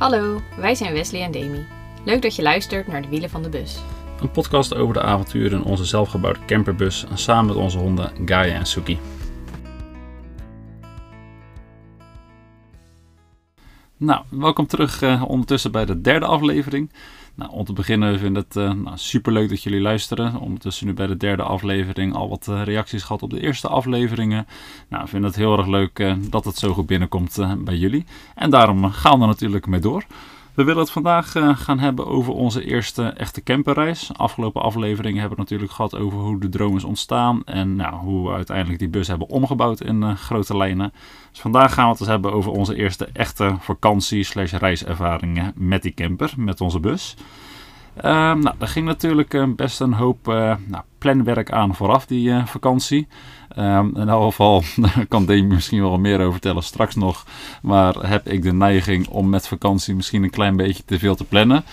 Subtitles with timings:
[0.00, 1.66] Hallo, wij zijn Wesley en Demi.
[2.04, 3.78] Leuk dat je luistert naar de wielen van de bus.
[4.20, 8.66] Een podcast over de avonturen in onze zelfgebouwde camperbus samen met onze honden Gaia en
[8.66, 8.98] Suki.
[13.96, 16.92] Nou, welkom terug uh, ondertussen bij de derde aflevering.
[17.40, 20.40] Nou, om te beginnen vind ik het uh, nou, super leuk dat jullie luisteren.
[20.40, 24.46] Ondertussen nu bij de derde aflevering al wat uh, reacties gehad op de eerste afleveringen.
[24.88, 28.04] Nou, ik vind het heel erg leuk dat het zo goed binnenkomt bij jullie.
[28.34, 30.04] En daarom gaan we natuurlijk mee door.
[30.54, 34.10] We willen het vandaag uh, gaan hebben over onze eerste echte camperreis.
[34.16, 37.44] Afgelopen afleveringen hebben we natuurlijk gehad over hoe de droom is ontstaan.
[37.44, 40.92] En nou, hoe we uiteindelijk die bus hebben omgebouwd in uh, grote lijnen.
[41.30, 45.82] Dus vandaag gaan we het eens hebben over onze eerste echte vakantie slash reiservaringen met
[45.82, 47.16] die camper, met onze bus.
[47.96, 48.02] Uh,
[48.34, 50.26] nou, er ging natuurlijk uh, best een hoop
[50.66, 53.06] nou, planwerk aan vooraf die vakantie.
[53.58, 54.62] Um, in elk geval,
[55.08, 57.24] kan Demi misschien wel meer over vertellen straks nog.
[57.62, 61.24] Maar heb ik de neiging om met vakantie misschien een klein beetje te veel te
[61.24, 61.64] plannen.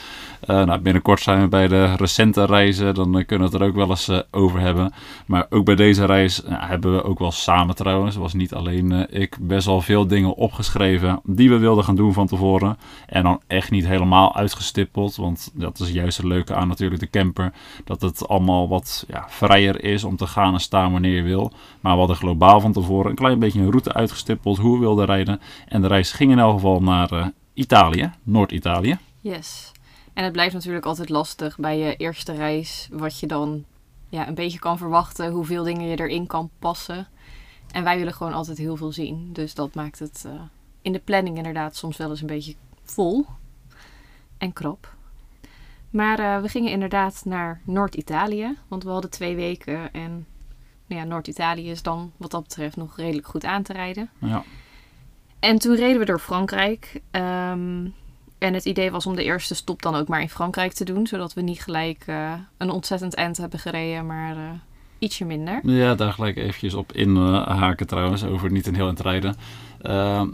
[0.45, 3.69] Uh, nou, binnenkort zijn we bij de recente reizen, dan uh, kunnen we het er
[3.69, 4.93] ook wel eens uh, over hebben.
[5.25, 9.37] Maar ook bij deze reis hebben we ook wel samen trouwens, was niet alleen ik,
[9.39, 12.77] best wel veel dingen opgeschreven die we wilden gaan doen van tevoren.
[13.05, 17.09] En dan echt niet helemaal uitgestippeld, want dat is juist het leuke aan natuurlijk de
[17.09, 17.53] camper.
[17.83, 21.51] Dat het allemaal wat ja, vrijer is om te gaan en staan wanneer je wil.
[21.81, 25.05] Maar we hadden globaal van tevoren een klein beetje een route uitgestippeld hoe we wilden
[25.05, 25.41] rijden.
[25.67, 28.97] En de reis ging in elk geval naar Italië, Noord-Italië.
[29.21, 29.71] Yes.
[30.17, 33.65] En het blijft natuurlijk altijd lastig bij je eerste reis, wat je dan
[34.09, 37.07] ja, een beetje kan verwachten, hoeveel dingen je erin kan passen.
[37.71, 39.29] En wij willen gewoon altijd heel veel zien.
[39.33, 40.41] Dus dat maakt het uh,
[40.81, 43.25] in de planning inderdaad soms wel eens een beetje vol
[44.37, 44.95] en krap.
[45.89, 49.93] Maar uh, we gingen inderdaad naar Noord-Italië, want we hadden twee weken.
[49.93, 50.25] En
[50.87, 54.09] nou ja, Noord-Italië is dan wat dat betreft nog redelijk goed aan te rijden.
[54.17, 54.43] Ja.
[55.39, 57.01] En toen reden we door Frankrijk.
[57.11, 57.93] Um,
[58.37, 61.07] en het idee was om de eerste stop dan ook maar in Frankrijk te doen.
[61.07, 64.49] Zodat we niet gelijk uh, een ontzettend eind hebben gereden, maar uh,
[64.99, 65.59] ietsje minder.
[65.63, 69.35] Ja, daar gelijk eventjes op inhaken uh, trouwens, over niet een heel eind rijden.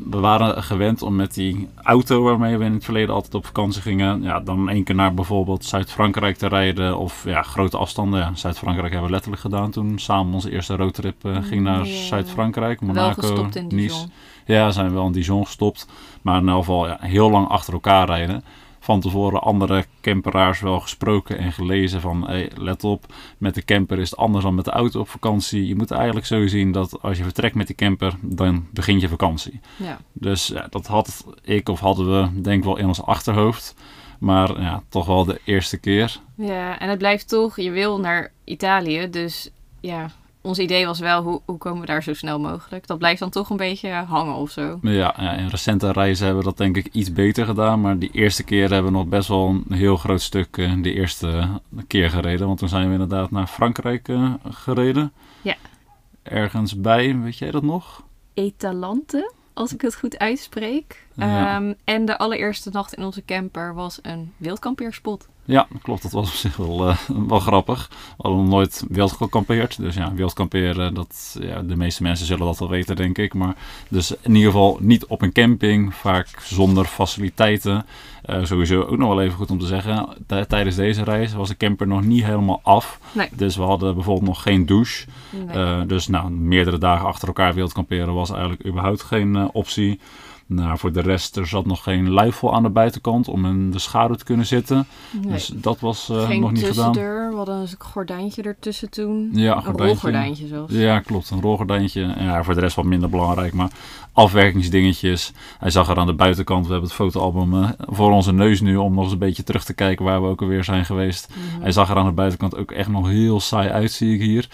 [0.09, 3.81] we waren gewend om met die auto waarmee we in het verleden altijd op vakantie
[3.81, 4.21] gingen...
[4.21, 8.19] Ja, dan één keer naar bijvoorbeeld Zuid-Frankrijk te rijden of ja, grote afstanden.
[8.19, 12.03] Ja, Zuid-Frankrijk hebben we letterlijk gedaan toen samen onze eerste roadtrip ging naar yeah.
[12.03, 12.81] Zuid-Frankrijk.
[12.81, 14.07] Monaco, Nice.
[14.45, 15.87] Ja, zijn we wel in Dijon gestopt.
[16.21, 18.43] Maar in elk geval ja, heel lang achter elkaar rijden.
[18.83, 22.27] Van tevoren andere camperaars wel gesproken en gelezen van...
[22.27, 23.05] Hey, let op,
[23.37, 25.67] met de camper is het anders dan met de auto op vakantie.
[25.67, 29.09] Je moet eigenlijk zo zien dat als je vertrekt met die camper, dan begint je
[29.09, 29.59] vakantie.
[29.77, 29.99] Ja.
[30.13, 33.75] Dus ja, dat had ik of hadden we denk ik wel in ons achterhoofd.
[34.19, 36.19] Maar ja, toch wel de eerste keer.
[36.35, 40.11] Ja, en het blijft toch, je wil naar Italië, dus ja,
[40.43, 42.87] ons idee was wel, hoe, hoe komen we daar zo snel mogelijk?
[42.87, 44.79] Dat blijft dan toch een beetje hangen of zo.
[44.81, 47.81] Ja, ja, in recente reizen hebben we dat denk ik iets beter gedaan.
[47.81, 50.93] Maar die eerste keer hebben we nog best wel een heel groot stuk uh, de
[50.93, 52.47] eerste keer gereden.
[52.47, 55.11] Want toen zijn we inderdaad naar Frankrijk uh, gereden.
[55.41, 55.55] Ja.
[56.23, 58.03] Ergens bij, weet jij dat nog?
[58.33, 61.07] Etalante, als ik het goed uitspreek.
[61.15, 61.55] Ja.
[61.55, 65.27] Um, en de allereerste nacht in onze camper was een wildkampeerspot.
[65.45, 66.01] Ja, klopt.
[66.01, 66.97] Dat was op zich wel, uh,
[67.27, 67.87] wel grappig.
[67.89, 69.77] We hadden nog nooit wild gekampeerd.
[69.77, 73.33] Dus ja, wild kamperen, dat, ja, de meeste mensen zullen dat wel weten, denk ik.
[73.33, 73.55] Maar
[73.89, 77.85] dus in ieder geval niet op een camping, vaak zonder faciliteiten.
[78.25, 80.07] Uh, sowieso ook nog wel even goed om te zeggen.
[80.47, 82.99] Tijdens deze reis was de camper nog niet helemaal af.
[83.11, 83.29] Nee.
[83.31, 85.05] Dus we hadden bijvoorbeeld nog geen douche.
[85.29, 85.57] Nee.
[85.57, 89.99] Uh, dus nou, meerdere dagen achter elkaar wild kamperen was eigenlijk überhaupt geen optie.
[90.45, 93.79] Nou, voor de rest, er zat nog geen luifel aan de buitenkant om in de
[93.79, 94.87] schaduw te kunnen zitten.
[95.11, 95.31] Nee.
[95.31, 96.91] Dus dat was uh, Geen nog niet gedaan.
[96.91, 99.29] tussendeur, we hadden een gordijntje ertussen toen.
[99.33, 99.85] Ja, een gordijntje.
[99.85, 100.73] rolgordijntje zelfs.
[100.73, 101.29] Ja, klopt.
[101.29, 102.03] Een rolgordijntje.
[102.03, 103.53] En ja, voor de rest wat minder belangrijk.
[103.53, 103.71] Maar
[104.13, 105.31] afwerkingsdingetjes.
[105.59, 106.65] Hij zag er aan de buitenkant.
[106.65, 108.75] We hebben het fotoalbum uh, voor onze neus nu.
[108.75, 111.29] Om nog eens een beetje terug te kijken waar we ook alweer zijn geweest.
[111.29, 111.61] Mm -hmm.
[111.61, 114.49] Hij zag er aan de buitenkant ook echt nog heel saai uit, zie ik hier.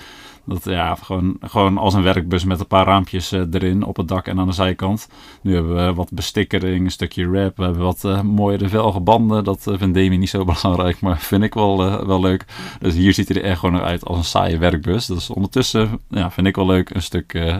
[0.49, 4.07] Dat ja, gewoon, gewoon als een werkbus met een paar raampjes uh, erin op het
[4.07, 5.07] dak en aan de zijkant.
[5.41, 7.57] Nu hebben we wat bestikkering, een stukje wrap.
[7.57, 9.43] We hebben wat uh, mooiere velgen banden.
[9.43, 12.45] Dat uh, vindt Demi niet zo belangrijk, maar vind ik wel, wel leuk.
[12.79, 15.05] Dus hier ziet hij er echt gewoon uit als een saaie werkbus.
[15.05, 16.89] Dus ondertussen ja, vind ik wel leuk.
[16.89, 17.53] Een stuk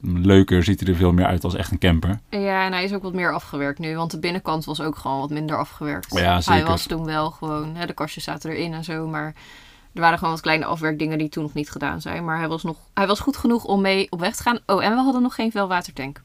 [0.00, 2.20] leuker ziet hij er veel meer uit als echt een camper.
[2.30, 3.96] Ja, en hij is ook wat meer afgewerkt nu.
[3.96, 6.18] Want de binnenkant was ook gewoon wat minder afgewerkt.
[6.18, 6.60] Ja, zeker.
[6.60, 9.34] Hij was toen wel gewoon, hè, de kastjes zaten erin en zo, maar...
[9.96, 12.24] Er waren gewoon wat kleine afwerkdingen die toen nog niet gedaan zijn.
[12.24, 14.58] Maar hij was, nog, hij was goed genoeg om mee op weg te gaan.
[14.66, 16.22] Oh, en we hadden nog geen veelwatertank.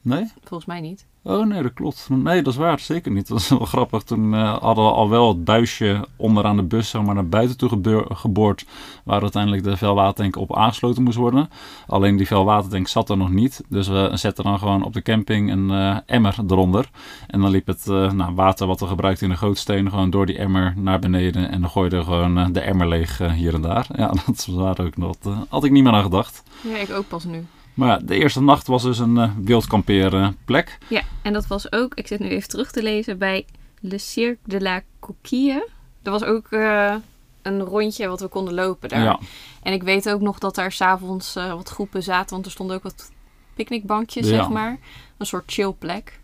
[0.00, 0.32] Nee?
[0.44, 1.06] Volgens mij niet.
[1.26, 2.08] Oh nee, dat klopt.
[2.10, 2.78] Nee, dat is waar.
[2.78, 3.28] Zeker niet.
[3.28, 4.02] Dat is wel grappig.
[4.02, 8.66] Toen eh, hadden we al wel het buisje onderaan de bus naar buiten toe geboord.
[9.04, 11.50] Waar uiteindelijk de vuilwatertank op aangesloten moest worden.
[11.86, 13.64] Alleen die vuilwatertank zat er nog niet.
[13.68, 16.90] Dus we zetten dan gewoon op de camping een eh, emmer eronder.
[17.26, 20.26] En dan liep het eh, nou, water wat we gebruikten in de gootsteen gewoon door
[20.26, 21.50] die emmer naar beneden.
[21.50, 23.86] En dan gooide we gewoon de emmer leeg hier en daar.
[23.96, 25.16] Ja, dat was ook nog.
[25.48, 26.42] Had ik niet meer aan gedacht.
[26.60, 27.46] Ja, ik ook pas nu.
[27.74, 30.78] Maar ja, de eerste nacht was dus een uh, wildkampeerplek.
[30.88, 33.44] Ja, en dat was ook, ik zit nu even terug te lezen, bij
[33.80, 35.68] Le Cirque de la Coquille.
[36.02, 36.94] Er was ook eh,
[37.42, 39.02] een rondje wat we konden lopen daar.
[39.02, 39.18] Ja,
[39.62, 42.76] En ik weet ook nog dat daar s'avonds eh wat groepen zaten, want er stonden
[42.76, 43.12] ook wat
[43.54, 44.34] picknickbankjes, Ja.
[44.36, 44.78] zeg maar.
[45.16, 46.20] Een soort chillplek.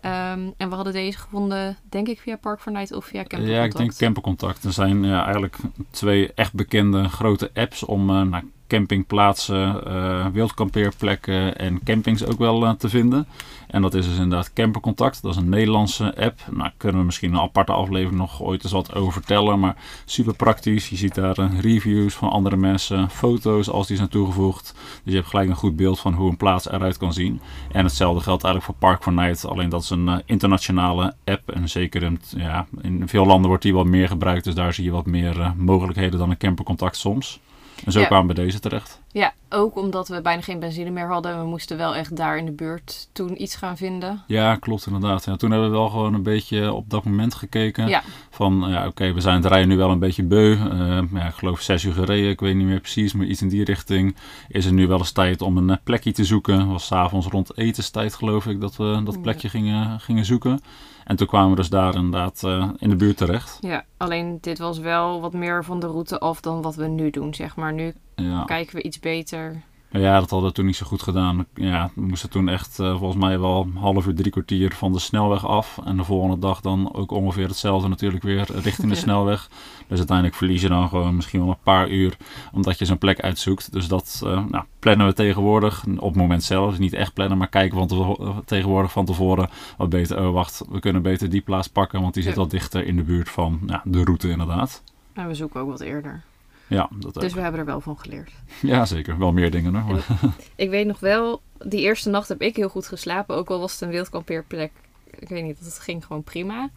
[0.00, 3.50] Ehm, en we hadden deze gevonden, denk ik, via Park for Night of via Camper
[3.50, 4.64] Ja, ik denk Campercontact.
[4.64, 5.56] Er zijn ja, eigenlijk
[5.90, 12.64] twee echt bekende grote apps om eh, naar campingplaatsen, eh wildkampeerplekken en campings ook wel
[12.64, 13.26] eh, te vinden.
[13.68, 15.22] En dat is dus inderdaad Campercontact.
[15.22, 16.40] Dat is een Nederlandse app.
[16.50, 19.60] Nou, kunnen we misschien een aparte aflevering nog ooit eens wat over vertellen.
[19.60, 20.88] Maar super praktisch.
[20.88, 24.74] Je ziet daar eh, reviews van andere mensen, foto's als die zijn toegevoegd.
[24.74, 27.40] Dus je hebt gelijk een goed beeld van hoe een plaats eruit kan zien.
[27.72, 29.46] En hetzelfde geldt eigenlijk voor Park for Night.
[29.46, 31.50] Alleen dat is een internationale app.
[31.50, 34.44] En zeker in, ja, in veel landen wordt die wat meer gebruikt.
[34.44, 37.40] Dus daar zie je wat meer mogelijkheden dan een campercontact soms.
[37.84, 38.06] En zo Ja.
[38.06, 39.00] kwamen we bij deze terecht.
[39.12, 41.40] Ja, ook omdat we bijna geen benzine meer hadden.
[41.40, 44.22] We moesten wel echt daar in de buurt toen iets gaan vinden.
[44.26, 45.24] Ja, klopt inderdaad.
[45.24, 47.88] Ja, toen hebben we wel gewoon een beetje op dat moment gekeken.
[47.88, 48.02] Ja.
[48.30, 50.52] Van, ja, oké, we zijn het rijden nu wel een beetje beu.
[50.52, 53.48] Eh, ja, ik geloof zes uur gereden, ik weet niet meer precies, maar iets in
[53.48, 54.16] die richting.
[54.48, 56.58] Is er nu wel eens tijd om een eh, plekje te zoeken.
[56.58, 60.60] Het was s'avonds rond etenstijd, geloof ik, dat we dat plekje gingen, gingen zoeken.
[61.08, 63.58] En toen kwamen we dus daar inderdaad eh, in de buurt terecht.
[63.60, 67.10] Ja, alleen dit was wel wat meer van de route af dan wat we nu
[67.10, 67.72] doen, zeg maar.
[67.72, 68.44] Nu Ja.
[68.44, 69.62] kijken we iets beter.
[69.90, 71.46] Ja, dat hadden we toen niet zo goed gedaan.
[71.54, 74.92] Ja, we moesten toen echt eh, volgens mij wel een half uur, drie kwartier van
[74.92, 75.80] de snelweg af.
[75.84, 79.00] En de volgende dag dan ook ongeveer hetzelfde natuurlijk weer richting de Ja.
[79.06, 79.48] snelweg.
[79.86, 82.16] Dus uiteindelijk verlies je dan gewoon misschien wel een paar uur
[82.52, 83.72] omdat je zo'n plek uitzoekt.
[83.72, 86.70] Dus dat eh, nou, plannen we tegenwoordig op het moment zelf.
[86.70, 90.26] Dus niet echt plannen, maar kijken van tevo- tegenwoordig van tevoren wat beter.
[90.26, 92.40] Oh, wacht, we kunnen beter die plaats pakken, want die zit Ja.
[92.40, 94.82] wat dichter in de buurt van ja, de route inderdaad.
[95.12, 96.22] En we zoeken ook wat eerder.
[96.68, 97.22] Ja, dat ook.
[97.22, 98.30] Dus we hebben er wel van geleerd.
[98.62, 99.18] Ja, zeker.
[99.18, 99.94] Wel meer dingen hoor.
[99.94, 103.36] maar- Ik weet nog wel, die eerste nacht heb ik heel goed geslapen.
[103.36, 104.72] Ook al was het een wildkampeerplek.
[105.18, 106.70] Ik weet niet, het ging gewoon prima.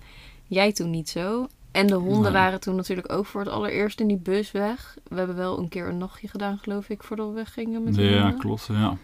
[0.47, 1.47] Jij toen niet zo.
[1.71, 2.41] En de honden Nee.
[2.41, 4.97] waren toen natuurlijk ook voor het allereerst in die bus weg.
[5.07, 8.01] We hebben wel een keer een nachtje gedaan, geloof ik, voordat we weggingen met de
[8.03, 8.39] Ja, honden.
[8.39, 8.67] klopt.
[8.71, 8.97] Ja.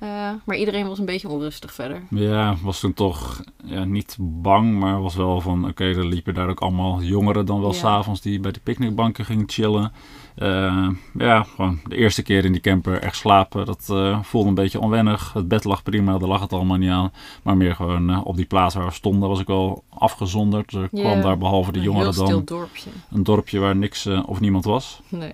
[0.00, 0.08] Eh,
[0.44, 2.02] maar iedereen was een beetje onrustig verder.
[2.10, 5.68] Ja, was toen toch ja, niet bang, maar was wel van...
[5.68, 7.76] Oké, er liepen daar ook allemaal jongeren dan wel Ja.
[7.78, 9.92] s'avonds die bij de picknickbanken gingen chillen.
[10.34, 10.88] Eh,
[11.18, 13.66] ja, gewoon de eerste keer in die camper echt slapen.
[13.66, 15.32] Dat eh, voelde een beetje onwennig.
[15.32, 17.12] Het bed lag prima, daar lag het allemaal niet aan.
[17.42, 20.72] Maar meer gewoon op die plaats waar we stonden was ik wel afgezonderd.
[20.72, 21.00] Er Ja.
[21.02, 22.90] kwam daar behalve de Een jongeren dan dorpje.
[23.10, 25.00] een dorpje waar niks of niemand was.
[25.08, 25.32] Nee.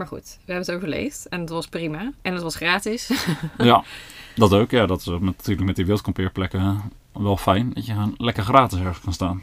[0.00, 1.28] Maar goed, we hebben het overleefd.
[1.28, 2.12] En het was prima.
[2.22, 3.10] En het was gratis.
[3.58, 3.84] ja,
[4.36, 4.70] dat ook.
[4.70, 6.80] Ja, dat is met, natuurlijk met die wildkampeerplekken
[7.12, 7.70] wel fijn.
[7.74, 9.42] Dat je gewoon lekker gratis ergens kan staan.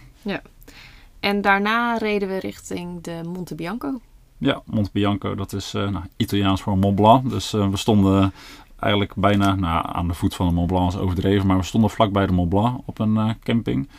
[1.19, 4.00] En daarna reden we richting de Monte Bianco.
[4.38, 7.30] Ja, Monte Bianco, dat is eh, nou, Italiaans voor Mont Blanc.
[7.30, 8.33] Dus eh, we stonden
[8.80, 11.89] eigenlijk bijna nou, aan de voet van de Mont Blanc is overdreven, maar we stonden
[11.89, 13.89] vlakbij de Mont Blanc op een eh, camping.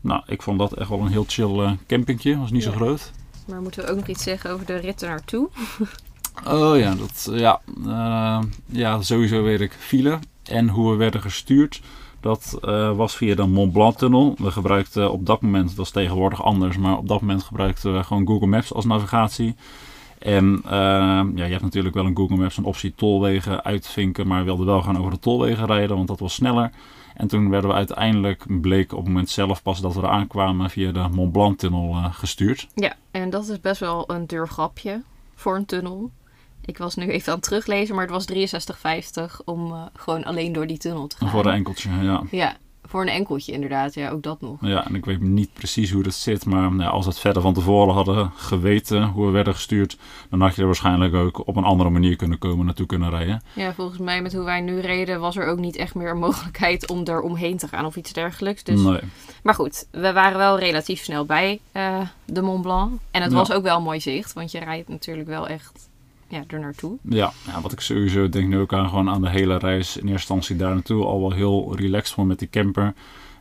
[0.00, 2.76] Nou, ik vond dat echt wel een heel chill campingje, was niet zo Ja.
[2.76, 3.12] groot.
[3.46, 5.48] Maar moeten we ook nog iets zeggen over de rit naartoe?
[6.46, 11.82] Oh ja, dat, ja, eh, ja, sowieso weet ik file en hoe we werden gestuurd.
[12.20, 14.34] Dat eh, was via de Mont Blanc tunnel.
[14.38, 18.04] We gebruikten op dat moment, dat is tegenwoordig anders, maar op dat moment gebruikten we
[18.04, 19.54] gewoon Google Maps als navigatie.
[20.18, 20.70] En eh,
[21.34, 24.66] ja, je hebt natuurlijk wel in Google Maps een optie tolwegen uitvinken, maar we wilden
[24.66, 26.70] wel gaan over de tolwegen rijden, want dat was sneller.
[27.14, 30.70] En toen werden we uiteindelijk, bleek op het moment zelf pas dat we er aankwamen,
[30.70, 32.68] via de Mont Blanc tunnel eh, gestuurd.
[32.74, 35.02] Ja, en dat is best wel een duur grapje
[35.34, 36.10] voor een tunnel.
[36.66, 38.26] Ik was nu even aan het teruglezen, maar het was
[39.36, 41.30] 63,50 om eh, gewoon alleen door die tunnel te gaan.
[41.30, 42.22] Voor een enkeltje, ja.
[42.30, 43.94] Ja, voor een enkeltje inderdaad.
[43.94, 44.56] Ja, ook dat nog.
[44.60, 47.42] Ja, en ik weet niet precies hoe dat zit, maar nou, als we het verder
[47.42, 49.96] van tevoren hadden geweten hoe we werden gestuurd,
[50.30, 53.42] dan had je er waarschijnlijk ook op een andere manier kunnen komen, naartoe kunnen rijden.
[53.52, 56.18] Ja, volgens mij met hoe wij nu reden was er ook niet echt meer een
[56.18, 58.62] mogelijkheid om er omheen te gaan of iets dergelijks.
[58.62, 58.80] Dus...
[58.80, 59.00] Nee.
[59.42, 63.00] Maar goed, we waren wel relatief snel bij eh, de Mont Blanc.
[63.10, 63.36] En het Ja.
[63.36, 65.88] was ook wel een mooi zicht, want je rijdt natuurlijk wel echt
[66.28, 66.98] ja, er naartoe.
[67.02, 70.02] Ja, ja, wat ik sowieso denk nu ook aan, gewoon aan de hele reis in
[70.02, 72.94] eerste instantie daar naartoe, al wel heel relaxed gewoon met die camper.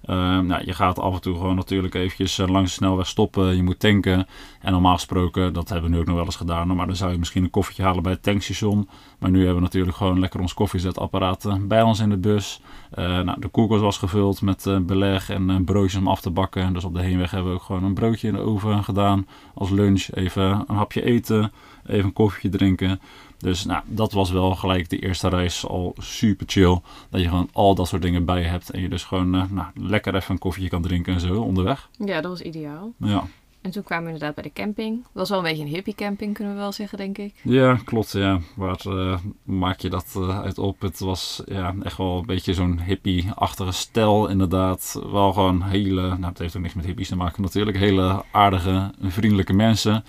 [0.09, 3.55] Uh, nou, je gaat af en toe gewoon natuurlijk eventjes uh, langs de snelweg stoppen.
[3.55, 4.27] Je moet tanken.
[4.61, 6.75] En normaal gesproken, dat hebben we nu ook nog wel eens gedaan.
[6.75, 8.89] Maar dan zou je misschien een koffietje halen bij het tankstation.
[9.19, 12.61] Maar nu hebben we natuurlijk gewoon lekker ons koffiezetapparaat uh, bij ons in de bus.
[12.95, 16.73] nou, de koelkast was gevuld met beleg en broodjes om af te bakken.
[16.73, 19.27] Dus op de heenweg hebben we ook gewoon een broodje in de oven gedaan.
[19.53, 21.51] Als lunch even een hapje eten.
[21.87, 22.99] Even een koffietje drinken.
[23.37, 26.79] Dus nou, dat was wel gelijk de eerste reis al super chill.
[27.09, 28.69] Dat je gewoon al dat soort dingen bij hebt.
[28.69, 31.89] En je dus gewoon uh, nou, lekker even een koffietje kan drinken en zo onderweg.
[32.05, 32.93] Ja, dat was ideaal.
[32.97, 33.23] Ja.
[33.61, 35.01] En toen kwamen we inderdaad bij de camping.
[35.01, 37.33] Dat was wel een beetje een hippie camping, kunnen we wel zeggen, denk ik.
[37.41, 38.11] Ja, klopt.
[38.11, 38.39] Ja.
[38.55, 40.81] Waar uh, maak je dat uh, uit op?
[40.81, 45.01] Het was ja, echt wel een beetje zo'n hippie-achtige stijl, inderdaad.
[45.11, 48.91] Wel gewoon hele, nou het heeft ook niks met hippies te maken natuurlijk, hele aardige,
[49.01, 50.03] vriendelijke mensen.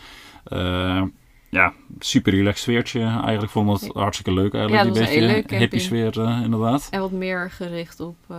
[0.53, 1.03] Uh,
[1.49, 3.01] ja, super relaxed sfeertje.
[3.01, 4.95] Eigenlijk vond het hartstikke leuk eigenlijk.
[4.95, 6.89] Ja, dat die beetje hippie sfeer uh, inderdaad.
[6.91, 8.39] En wat meer gericht op, uh,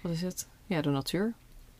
[0.00, 0.48] wat is het?
[0.66, 1.32] Ja, de natuur.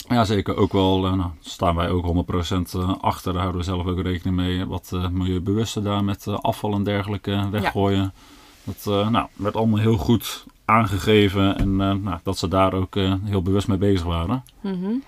[0.09, 0.57] Ja, zeker.
[0.57, 3.33] Ook wel, uh, nou, staan wij ook 100% achter.
[3.33, 4.67] Daar houden we zelf ook rekening mee.
[4.67, 8.13] Wat milieubewuster daar met afval en dergelijke weggooien.
[8.65, 8.73] Ja.
[8.85, 11.59] Dat nou, werd allemaal heel goed aangegeven.
[11.59, 14.45] En nou, dat ze daar ook heel bewust mee bezig waren.
[14.61, 15.03] Mm -hmm.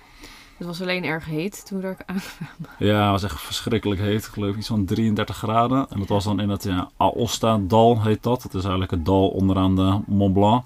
[0.57, 2.69] Het was alleen erg heet toen we daar aankwamen.
[2.79, 4.25] Ja, het was echt verschrikkelijk heet.
[4.25, 5.89] Ik geloof iets van 33 graden.
[5.89, 8.43] En dat was dan in het ja, Aosta-dal heet dat.
[8.43, 10.63] Het is eigenlijk het dal onderaan de Mont Blanc.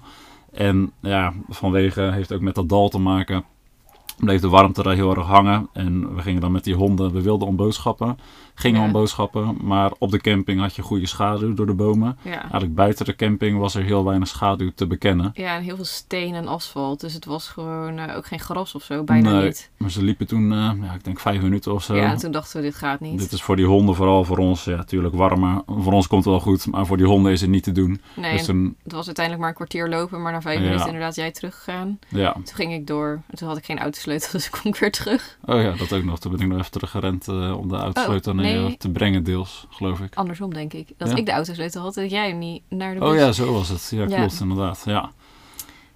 [0.52, 3.44] En ja, vanwege, heeft ook met dat dal te maken,
[4.16, 5.68] bleef de warmte daar heel erg hangen.
[5.72, 8.18] En we gingen dan met die honden, we wilden om boodschappen
[8.60, 8.86] gingen ja.
[8.86, 9.56] om boodschappen.
[9.62, 12.18] Maar op de camping had je goede schaduw door de bomen.
[12.22, 12.40] Ja.
[12.40, 15.30] Eigenlijk buiten de camping was er heel weinig schaduw te bekennen.
[15.34, 17.00] Ja, en heel veel steen en asfalt.
[17.00, 19.70] Dus het was gewoon uh, ook geen gras of zo, bijna nee, niet.
[19.76, 21.96] Maar ze liepen toen, uh, ja, ik denk vijf minuten of zo.
[21.96, 23.18] Ja, en toen dachten we, dit gaat niet.
[23.18, 25.62] Dit is voor die honden vooral, voor ons, ja, natuurlijk warmer.
[25.66, 28.00] Voor ons komt het wel goed, maar voor die honden is het niet te doen.
[28.14, 30.64] Nee, dus toen, het was uiteindelijk maar een kwartier lopen, maar na vijf ja.
[30.64, 31.98] minuten inderdaad jij teruggegaan.
[32.08, 32.32] Ja.
[32.32, 33.22] Toen ging ik door.
[33.26, 35.38] En toen had ik geen autosleutel, dus kon ik weer terug.
[35.44, 36.18] Oh ja, dat ook nog.
[36.18, 38.49] Toen ben ik nog even teruggerend uh, om de autosleutel oh, nee.
[38.78, 40.14] Te brengen deels, geloof ik.
[40.14, 40.88] Andersom, denk ik.
[40.96, 41.16] Dat ja?
[41.16, 43.08] ik de autosleutel had, dat jij hem niet naar de bus.
[43.08, 43.88] Oh ja, zo was het.
[43.90, 44.40] Ja, klopt, ja.
[44.40, 44.82] inderdaad.
[44.84, 45.10] Ja.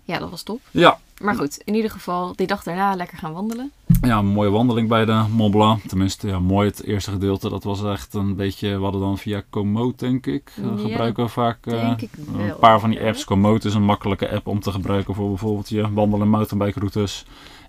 [0.03, 0.61] ja, dat was top.
[0.71, 0.99] Ja.
[1.21, 3.73] Maar goed, in ieder geval, die dag daarna lekker gaan wandelen.
[4.01, 5.83] Ja, een mooie wandeling bij de Mont Blanc.
[5.83, 7.49] Tenminste, ja, mooi het eerste gedeelte.
[7.49, 10.53] Dat was echt een beetje, we hadden dan via Komoot, denk ik.
[10.63, 11.93] Ja, gebruiken we vaak uh,
[12.39, 13.25] een paar van die apps.
[13.25, 17.25] Komoot is een makkelijke app om te gebruiken voor bijvoorbeeld je wandel- en mountainbike routes.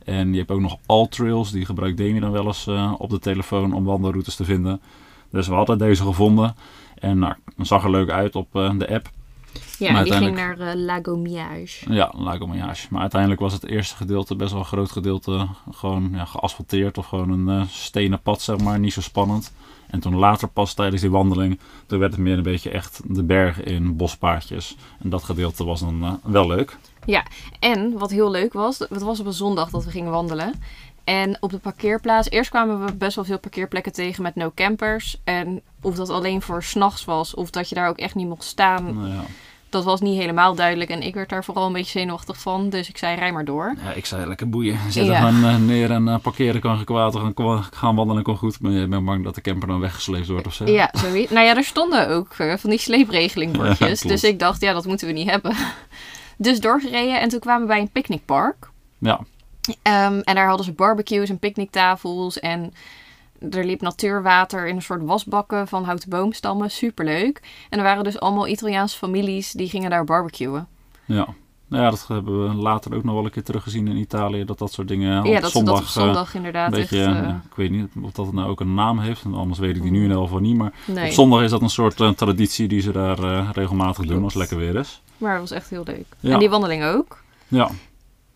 [0.06, 3.20] En je hebt ook nog Alltrails, die gebruikt Demi dan wel eens uh, op de
[3.20, 4.82] telefoon om wandelroutes te vinden.
[5.30, 6.56] Dus we hadden deze gevonden.
[6.96, 9.10] En nou, zag er leuk uit op uh, de app.
[9.80, 11.94] Ja, maar die ging naar uh, Lago Miage.
[11.94, 12.88] Ja, Lago Miage.
[12.90, 16.98] Maar uiteindelijk was het eerste gedeelte best wel een groot gedeelte gewoon ja, geasfalteerd.
[16.98, 18.80] Of gewoon een uh, stenen pad, zeg maar.
[18.80, 19.54] Niet zo spannend.
[19.88, 23.24] En toen later pas tijdens die wandeling, toen werd het meer een beetje echt de
[23.24, 24.76] bergen in, bospaadjes.
[25.00, 26.78] En dat gedeelte was dan uh, wel leuk.
[27.06, 27.24] Ja,
[27.60, 30.54] en wat heel leuk was, het was op een zondag dat we gingen wandelen.
[31.04, 35.22] En op de parkeerplaats, eerst kwamen we best wel veel parkeerplekken tegen met no campers.
[35.24, 38.44] En of dat alleen voor s'nachts was, of dat je daar ook echt niet mocht
[38.44, 39.24] staan, Nou ja.
[39.76, 40.90] Dat was niet helemaal duidelijk.
[40.90, 43.76] En ik werd daar vooral een beetje zenuwachtig van, dus ik zei, rij maar door.
[43.84, 44.80] Ja, ik zei lekker boeien.
[44.90, 45.20] Zet Ja.
[45.20, 47.72] gewoon uh, neer en uh, parkeren kan geen kwaad.
[47.72, 48.60] Gaan, wandelen kan goed.
[48.62, 50.66] Maar je bent bang dat de camper dan weggesleept wordt of zo.
[50.66, 51.32] Ja, zoiets.
[51.32, 54.02] Nou ja, er stonden ook eh, van die sleepregelingbordjes.
[54.04, 55.56] Ja, dus ik dacht, ja, dat moeten we niet hebben.
[56.38, 58.70] Dus doorgereden en toen kwamen we bij een picknickpark.
[59.00, 59.20] Ja,
[59.82, 62.40] Ehm, en daar hadden ze barbecues en picknicktafels.
[62.40, 62.74] En
[63.52, 66.72] er liep natuurwater in een soort wasbakken van houten boomstammen.
[66.72, 67.42] Superleuk.
[67.70, 70.68] En er waren dus allemaal Italiaanse families die gingen daar barbecuen.
[71.06, 71.28] ja.
[71.68, 74.46] Nou ja, dat hebben we later ook nog wel een keer teruggezien in Italië.
[74.46, 77.04] Dat dat soort dingen op ja, dat zondag, dat op zondag eh, inderdaad een beetje,
[77.04, 77.16] echt...
[77.16, 79.24] eh, ja, ik weet niet of dat het nou ook een naam heeft.
[79.24, 80.56] En anders weet ik die nu in ieder geval niet.
[80.58, 84.06] Maar nee, op zondag is dat een soort eh, traditie die ze daar eh, regelmatig
[84.06, 85.02] doen als het lekker weer is.
[85.18, 86.06] maar het was echt heel leuk.
[86.20, 86.34] Ja.
[86.34, 87.24] En die wandeling ook.
[87.48, 87.70] Ja.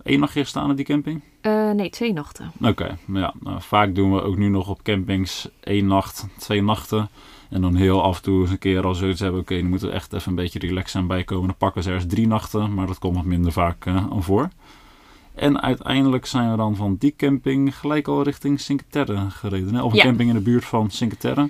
[0.03, 1.21] Eén nachtje staan op die camping?
[1.41, 2.51] Eh, nee, twee nachten.
[2.61, 6.61] Oké, maar ja, nou, vaak doen we ook nu nog op campings één nacht, twee
[6.63, 7.09] nachten.
[7.49, 9.69] En dan heel af en toe eens een keer als we zoiets hebben, oké, dan
[9.69, 11.47] moeten we echt even een beetje relaxen en bijkomen.
[11.47, 14.49] Dan pakken ze ergens drie nachten, maar dat komt wat minder vaak eh, aan voor.
[15.35, 19.75] En uiteindelijk zijn we dan van die camping gelijk al richting Cinque Terre gereden.
[19.75, 19.81] Hè?
[19.81, 20.03] Of een Ja.
[20.03, 21.49] camping in de buurt van Cinque Terre.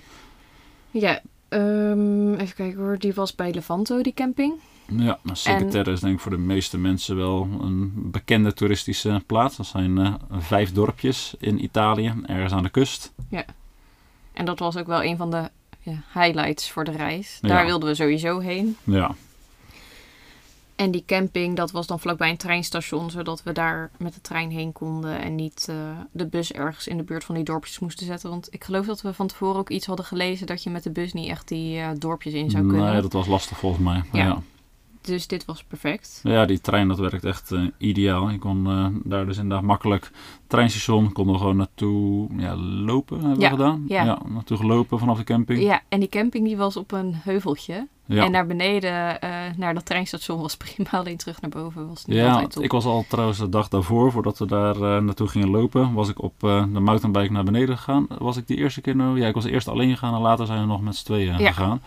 [0.91, 2.97] Ja, ehm, even kijken hoor.
[2.97, 4.53] Die was bij Levanto, die camping.
[4.89, 8.53] Ja, nou, Cinque En- Terre is denk ik voor de meeste mensen wel een bekende
[8.53, 9.55] toeristische plaats.
[9.57, 13.11] Dat zijn eh, vijf dorpjes in Italië, ergens aan de kust.
[14.33, 17.37] En dat was ook wel een van de ja, highlights voor de reis.
[17.41, 17.65] Daar Ja.
[17.65, 18.77] wilden we sowieso heen.
[18.83, 19.15] Ja,
[20.75, 24.51] En die camping, dat was dan vlakbij een treinstation, zodat we daar met de trein
[24.51, 25.75] heen konden en niet eh,
[26.11, 28.29] de bus ergens in de buurt van die dorpjes moesten zetten.
[28.29, 30.89] Want ik geloof dat we van tevoren ook iets hadden gelezen dat je met de
[30.91, 32.91] bus niet echt die eh, dorpjes in zou kunnen.
[32.91, 34.03] nee, dat was lastig volgens mij.
[34.11, 34.27] Maar Ja.
[34.27, 34.41] ja.
[35.09, 36.19] Dus dit was perfect.
[36.23, 38.29] Ja, die trein dat werkt echt eh, ideaal.
[38.29, 40.11] Je kon eh, daar dus inderdaad makkelijk
[40.47, 43.83] treinstation, konden we gewoon naartoe ja, lopen hebben we gedaan.
[43.87, 44.19] ja.
[44.27, 45.61] naartoe gelopen vanaf de camping.
[45.61, 47.87] Ja, en die camping die was op een heuveltje.
[48.05, 48.23] Ja.
[48.25, 50.89] En naar beneden, eh, naar dat treinstation was prima.
[50.99, 52.63] Alleen terug naar boven was niet Ja, altijd top.
[52.63, 56.21] ik was al trouwens de dag daarvoor, voordat we daar naartoe gingen lopen, was ik
[56.21, 58.07] op de mountainbike naar beneden gegaan.
[58.17, 59.19] Was ik die eerste keer nou?
[59.19, 61.51] Ja, ik was eerst alleen gegaan en later zijn we nog met z'n tweeën Ja.
[61.51, 61.81] gegaan.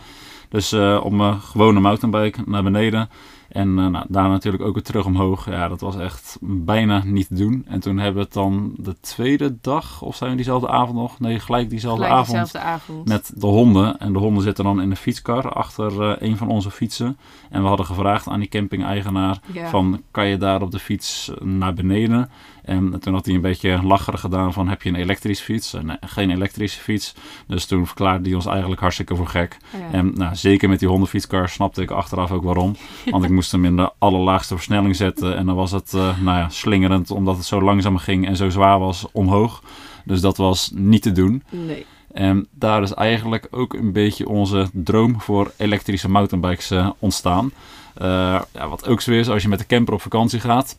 [0.53, 3.09] Dus eh, op mijn gewone mountainbike naar beneden.
[3.53, 5.51] En eh, nou, daar natuurlijk ook weer terug omhoog.
[5.51, 7.65] Ja, dat was echt bijna niet te doen.
[7.69, 11.21] En toen hebben we het dan de tweede dag, of zijn we diezelfde avond nog?
[11.21, 12.37] Nee, gelijk diezelfde Gelijk avond.
[12.39, 13.09] diezelfde avond.
[13.09, 13.99] Met de honden.
[13.99, 17.17] En de honden zitten dan in de fietskar achter eh, een van onze fietsen.
[17.51, 19.69] En we hadden gevraagd aan die camping-eigenaar Ja.
[19.69, 22.31] van kan je daar op de fiets naar beneden?
[22.63, 25.73] En toen had hij een beetje lacherig gedaan van heb je een elektrische fiets?
[25.83, 27.15] Nee, geen elektrische fiets.
[27.47, 29.57] Dus toen verklaarde hij ons eigenlijk hartstikke voor gek.
[29.73, 29.79] Ja.
[29.99, 32.77] En nou, zeker met die hondenfietskar snapte ik achteraf ook waarom.
[33.11, 35.37] Want ik moest hem in de allerlaagste versnelling zetten.
[35.37, 38.51] En dan was het eh, nou ja, slingerend omdat het zo langzaam ging en zo
[38.51, 39.63] zwaar was omhoog.
[40.05, 41.43] Dus dat was niet te doen.
[41.51, 41.87] Nee.
[42.13, 47.53] En daar is eigenlijk ook een beetje onze droom voor elektrische mountainbikes eh, ontstaan.
[47.95, 50.79] Eh, ja, wat ook zo is als je met de camper op vakantie gaat.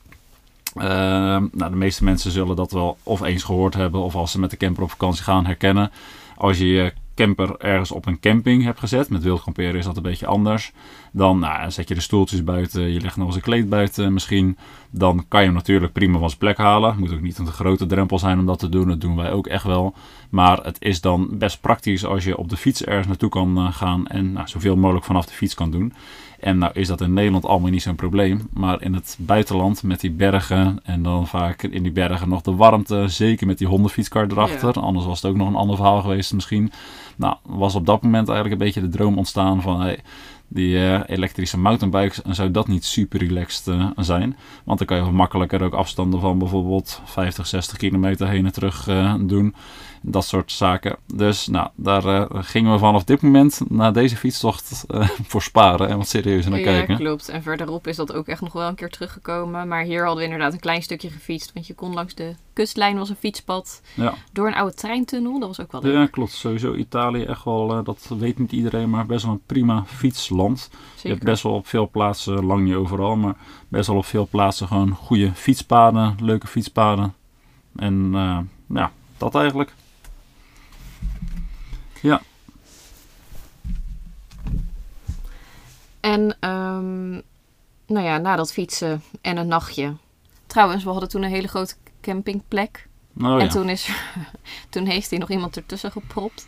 [0.73, 0.83] Eh,
[1.51, 4.49] nou, de meeste mensen zullen dat wel of eens gehoord hebben of als ze met
[4.49, 5.91] de camper op vakantie gaan herkennen.
[6.37, 9.97] Als je je camper ergens op een camping hebt gezet, met wild kamperen is dat
[9.97, 10.71] een beetje anders.
[11.11, 14.57] Dan nou, zet je de stoeltjes buiten, je legt nog eens een kleed buiten misschien.
[14.89, 16.99] Dan kan je hem natuurlijk prima van zijn plek halen.
[16.99, 19.31] Moet ook niet een te grote drempel zijn om dat te doen, dat doen wij
[19.31, 19.93] ook echt wel.
[20.29, 23.73] Maar het is dan best praktisch als je op de fiets ergens naartoe kan eh,
[23.73, 25.93] gaan en nou, zoveel mogelijk vanaf de fiets kan doen.
[26.43, 28.47] En nou is dat in Nederland allemaal niet zo'n probleem.
[28.53, 32.55] Maar in het buitenland met die bergen en dan vaak in die bergen nog de
[32.55, 33.07] warmte.
[33.07, 34.73] Zeker met die hondenfietskar erachter.
[34.73, 36.71] Anders was het ook nog een ander verhaal geweest misschien.
[37.15, 39.81] Nou, was op dat moment eigenlijk een beetje de droom ontstaan van...
[39.81, 39.99] Hey,
[40.53, 44.37] die eh, elektrische mountainbikes, en zou dat niet super relaxed eh, zijn?
[44.63, 48.87] Want dan kan je makkelijker ook afstanden van bijvoorbeeld 50, 60 kilometer heen en terug
[48.87, 49.55] eh, doen.
[50.05, 50.95] Dat soort zaken.
[51.13, 54.85] Dus nou, daar gingen we vanaf dit moment naar deze fietstocht
[55.29, 56.95] voor sparen en wat serieuzer naar ja, kijken.
[56.95, 57.29] klopt.
[57.29, 59.67] En verderop is dat ook echt nog wel een keer teruggekomen.
[59.67, 61.53] Maar hier hadden we inderdaad een klein stukje gefietst.
[61.53, 63.81] Want je kon langs de kustlijn, was een fietspad.
[63.93, 64.13] Ja.
[64.31, 65.93] Door een oude treintunnel, dat was ook wel leuk.
[65.93, 66.31] ja, klopt.
[66.31, 70.42] Sowieso Italië echt wel, dat weet niet iedereen, maar best wel een prima fietsland.
[70.51, 71.09] Je Zeker.
[71.09, 73.35] hebt best wel op veel plaatsen, lang niet overal, maar
[73.67, 77.13] best wel op veel plaatsen gewoon goede fietspaden, leuke fietspaden.
[77.75, 79.73] En eh, ja, dat eigenlijk.
[86.03, 87.11] En ehm,
[87.85, 89.93] nou ja, na dat fietsen en een nachtje.
[90.47, 92.87] Trouwens, we hadden toen een hele grote campingplek.
[93.13, 93.51] Nou en ja.
[93.51, 93.89] toen, is,
[94.69, 96.47] toen heeft hij nog iemand ertussen gepropt.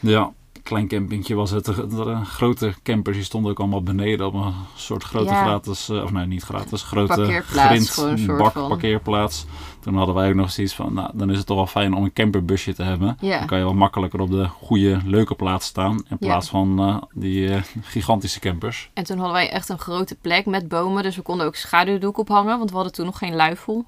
[0.00, 0.32] ja,
[0.64, 1.64] klein campingje was het.
[1.64, 5.42] De, de grote campers die stonden ook allemaal beneden op een soort grote Ja.
[5.42, 9.46] gratis, eh, of nee, niet gratis, grote grind, bak, parkeerplaats.
[9.80, 12.04] Toen hadden wij ook nog zoiets van, nou, dan is het toch wel fijn om
[12.04, 13.16] een camperbusje te hebben.
[13.20, 13.38] Ja.
[13.38, 15.92] Dan kan je wel makkelijker op de goede, leuke plaats staan.
[15.96, 16.16] In Ja.
[16.16, 18.90] plaats van eh, die eh, gigantische campers.
[18.94, 21.02] En toen hadden wij echt een grote plek met bomen.
[21.02, 22.58] Dus we konden ook schaduwdoek ophangen.
[22.58, 23.84] Want we hadden toen nog geen luifel.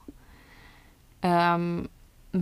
[1.20, 1.84] Ehm,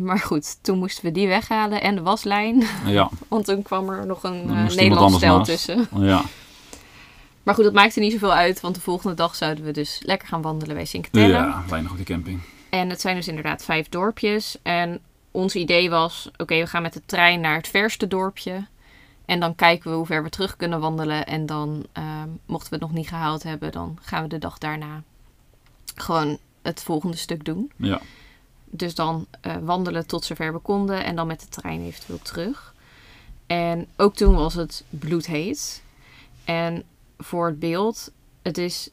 [0.03, 2.63] maar goed, toen moesten we die weghalen en de waslijn.
[2.87, 5.51] Ja, Want toen kwam er nog een eh, Nederlands stel naast.
[5.51, 5.89] tussen.
[5.97, 6.23] ja,
[7.43, 8.61] Maar goed, dat maakte niet zoveel uit.
[8.61, 11.33] Want de volgende dag zouden we dus lekker gaan wandelen bij Cinque Terre.
[11.33, 12.41] ja, weinig op die camping.
[12.71, 14.57] En het zijn dus inderdaad vijf dorpjes.
[14.63, 18.67] En ons idee was, oké, we gaan met de trein naar het verste dorpje.
[19.25, 21.27] En dan kijken we hoe ver we terug kunnen wandelen.
[21.27, 24.59] En dan, ehm, mochten we het nog niet gehaald hebben, dan gaan we de dag
[24.59, 25.03] daarna
[25.95, 27.73] gewoon het volgende stuk doen.
[27.77, 28.01] Ja,
[28.77, 32.75] Dus dan eh, wandelen tot zover we konden en dan met de trein eventueel terug.
[33.47, 35.83] En ook toen was het bloedheet.
[36.45, 36.83] En
[37.19, 38.11] voor het beeld,
[38.43, 38.91] het is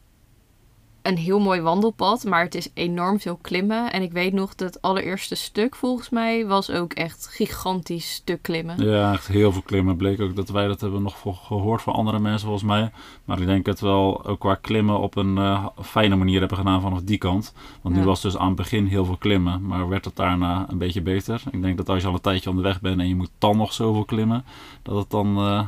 [1.01, 3.91] een heel mooi wandelpad, maar het is enorm veel klimmen.
[3.91, 8.41] En ik weet nog dat het allereerste stuk volgens mij was ook echt gigantisch stuk
[8.41, 8.83] klimmen.
[8.85, 9.95] ja, echt heel veel klimmen.
[9.97, 12.91] Bleek ook dat wij dat hebben nog voor gehoord van andere mensen volgens mij.
[13.25, 16.57] Maar ik denk dat we wel ook qua klimmen op een eh, fijne manier hebben
[16.57, 17.53] gedaan vanaf die kant.
[17.81, 18.07] Want nu Ja.
[18.07, 19.65] was dus aan het begin heel veel klimmen.
[19.65, 21.41] Maar werd het daarna een beetje beter.
[21.51, 23.73] Ik denk dat als je al een tijdje onderweg bent en je moet dan nog
[23.73, 24.45] zoveel klimmen.
[24.83, 25.65] Dat het dan eh,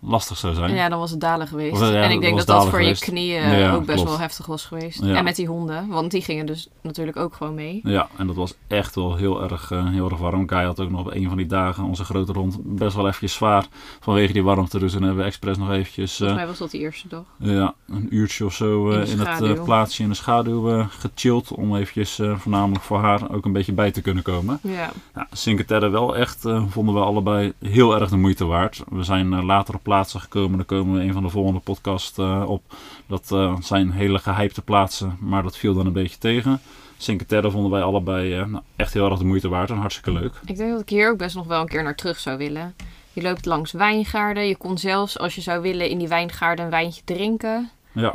[0.00, 0.74] lastig zou zijn.
[0.74, 1.80] Ja, dan was het dalen geweest.
[1.80, 3.04] Ja, en ik denk dat dat voor geweest.
[3.04, 4.10] je knieën Ja, ook best klopt.
[4.10, 5.00] wel heftig was geweest.
[5.00, 7.80] En met die honden, want die gingen dus natuurlijk ook gewoon mee.
[7.84, 10.46] Ja, en dat was echt wel heel erg, eh, heel erg warm.
[10.46, 13.32] Kai had ook nog op een van die dagen onze grote rond best wel eventjes
[13.34, 13.66] zwaar
[14.00, 14.78] vanwege die warmte.
[14.78, 17.24] Dus toen hebben we expres nog eventjes Volgens eh, mij was dat die eerste dag.
[17.38, 21.52] ja, een uurtje of zo eh, In de in, het plaatsje in de schaduw gechilled.
[21.52, 24.58] Om eventjes voornamelijk voor haar ook een beetje bij te kunnen komen.
[24.62, 24.90] Ja.
[25.14, 28.82] Ja, Cinque Terre wel echt, vonden we allebei heel erg de moeite waard.
[28.88, 30.56] We zijn later op plaatsen gekomen.
[30.56, 32.62] Daar komen we in een van de volgende podcasts eh, op.
[33.06, 36.60] Dat eh, zijn hele gehypte plaatsen, maar dat viel dan een beetje tegen.
[36.96, 40.12] Cinque Terre vonden wij allebei eh, nou, echt heel erg de moeite waard en hartstikke
[40.12, 40.32] leuk.
[40.46, 42.74] Ik denk dat ik hier ook best nog wel een keer naar terug zou willen.
[43.12, 44.46] Je loopt langs wijngaarden.
[44.46, 47.70] Je kon zelfs, als je zou willen, in die wijngaarden een wijntje drinken.
[47.92, 48.14] Ja,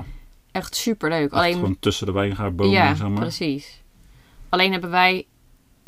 [0.51, 1.23] Echt super leuk.
[1.23, 3.19] echt Alleen, gewoon tussen de wijngaardbomen, ja, zeg maar.
[3.19, 3.81] precies.
[4.49, 5.25] Alleen hebben wij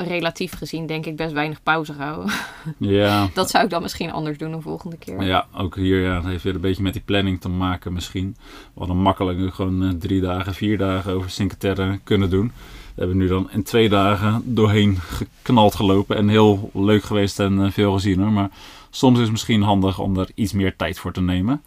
[0.06, 2.32] relatief gezien, denk ik, best weinig pauze gehouden.
[2.78, 5.22] Ja, Dat zou ik dan misschien anders doen een volgende keer.
[5.22, 8.36] Ja, ook hier ja, heeft weer een beetje met die planning te maken misschien.
[8.74, 12.52] We hadden makkelijk nu gewoon eh, drie dagen, vier dagen over Cinque Terre kunnen doen.
[12.94, 16.16] We hebben nu dan in twee dagen doorheen geknald gelopen.
[16.16, 18.32] En heel leuk geweest en eh, veel gezien hoor.
[18.32, 18.50] Maar
[18.90, 21.62] soms is het misschien handig om er iets meer tijd voor te nemen.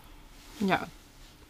[0.58, 0.88] Ja.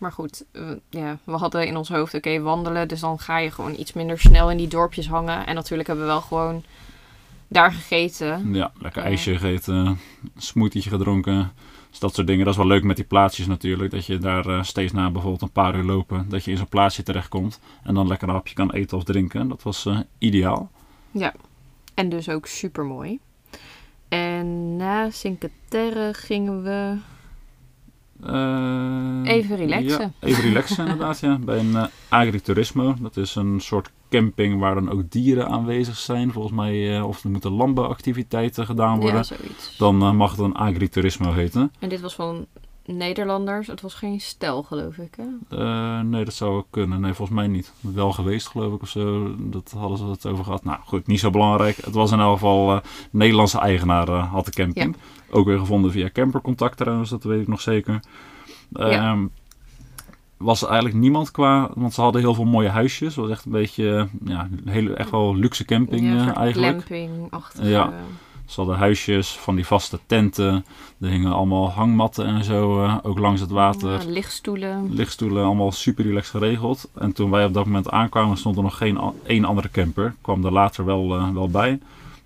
[0.02, 2.88] Maar goed, eh, ja, we hadden in ons hoofd, oké, wandelen.
[2.88, 5.46] Dus dan ga je gewoon iets minder snel in die dorpjes hangen.
[5.46, 6.64] En natuurlijk hebben we wel gewoon
[7.48, 8.54] daar gegeten.
[8.54, 9.08] Ja, lekker Ja.
[9.08, 10.00] ijsje gegeten,
[10.38, 11.52] smoothietje gedronken.
[11.90, 12.44] Dus dat soort dingen.
[12.46, 13.92] Dat is wel leuk met die plaatsjes natuurlijk.
[13.92, 16.26] Dat je daar eh, steeds na bijvoorbeeld een paar uur lopen.
[16.30, 17.60] Dat je in zo'n plaatsje terechtkomt.
[17.84, 19.48] En dan lekker een hapje kan eten of drinken.
[19.48, 20.72] Dat was eh, ideaal.
[21.94, 23.20] En dus ook super mooi.
[24.10, 26.96] En na Cinque Terre gingen we...
[28.26, 30.00] Eh, Even relaxen.
[30.20, 31.38] Ja, even relaxen inderdaad, ja.
[31.38, 32.96] Bij een eh, agriturismo.
[33.02, 36.32] Dat is een soort camping waar dan ook dieren aanwezig zijn.
[36.32, 39.16] Volgens mij, eh, of er moeten landbouwactiviteiten gedaan worden.
[39.16, 39.78] Ja, zoiets.
[39.78, 41.72] Dan mag het een agriturismo heten.
[41.80, 42.46] En dit was van
[42.86, 43.68] Nederlanders.
[43.68, 45.58] Het was geen stel, geloof ik, hè?
[45.58, 47.02] Eh, nee, dat zou kunnen.
[47.02, 47.74] Nee, volgens mij niet.
[47.80, 49.36] Wel geweest, geloof ik, of zo.
[49.38, 50.64] Dat hadden ze het over gehad.
[50.64, 51.76] Nou goed, niet zo belangrijk.
[51.78, 54.96] Het was in elk geval eh Nederlandse eigenaar eh, had de camping.
[55.30, 58.00] Ook weer gevonden via campercontact trouwens, dat weet ik nog zeker.
[58.70, 58.90] Ja.
[58.90, 59.26] Ehm,
[60.38, 63.16] Was er eigenlijk niemand qua, want ze hadden heel veel mooie huisjes.
[63.16, 66.86] Het was echt een beetje, ja, een hele, echt wel luxe camping ja, eigenlijk.
[66.86, 67.68] glamping-achtige.
[67.70, 67.94] Ja.
[68.52, 70.66] Ze hadden huisjes van die vaste tenten.
[71.00, 73.92] Er hingen allemaal hangmatten en zo, eh, ook langs het water.
[73.92, 74.94] Ja, lichtstoelen.
[74.94, 76.90] Lichtstoelen, allemaal super relaxed geregeld.
[76.96, 80.16] En toen wij op dat moment aankwamen, stond er nog geen één andere camper.
[80.22, 81.80] Kwam er later wel, eh, wel bij.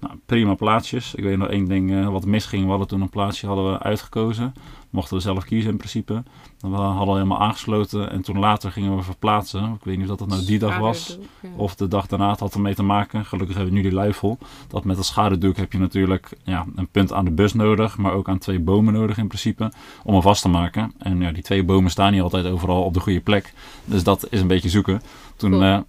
[0.05, 1.15] Nou, prima plaatsjes.
[1.15, 2.63] Ik weet nog één ding eh, wat misging.
[2.63, 4.53] We hadden toen een plaatsje hadden we uitgekozen.
[4.89, 6.23] Mochten we zelf kiezen in principe.
[6.59, 8.11] We hadden helemaal aangesloten.
[8.11, 9.63] En toen later gingen we verplaatsen.
[9.63, 11.17] Ik weet niet of dat nou die dag was.
[11.55, 13.25] Of de dag daarna, het had ermee te maken.
[13.25, 14.37] Gelukkig hebben we nu die luifel.
[14.67, 17.97] Dat met dat schaduwdoek heb je natuurlijk ja, een punt aan de bus nodig.
[17.97, 19.71] Maar ook aan twee bomen nodig in principe.
[20.03, 20.93] Om hem vast te maken.
[20.97, 23.53] En ja, die twee bomen staan niet altijd overal op de goede plek.
[23.85, 25.01] Dus dat is een beetje zoeken.
[25.35, 25.63] Toen, Cool.
[25.63, 25.79] eh,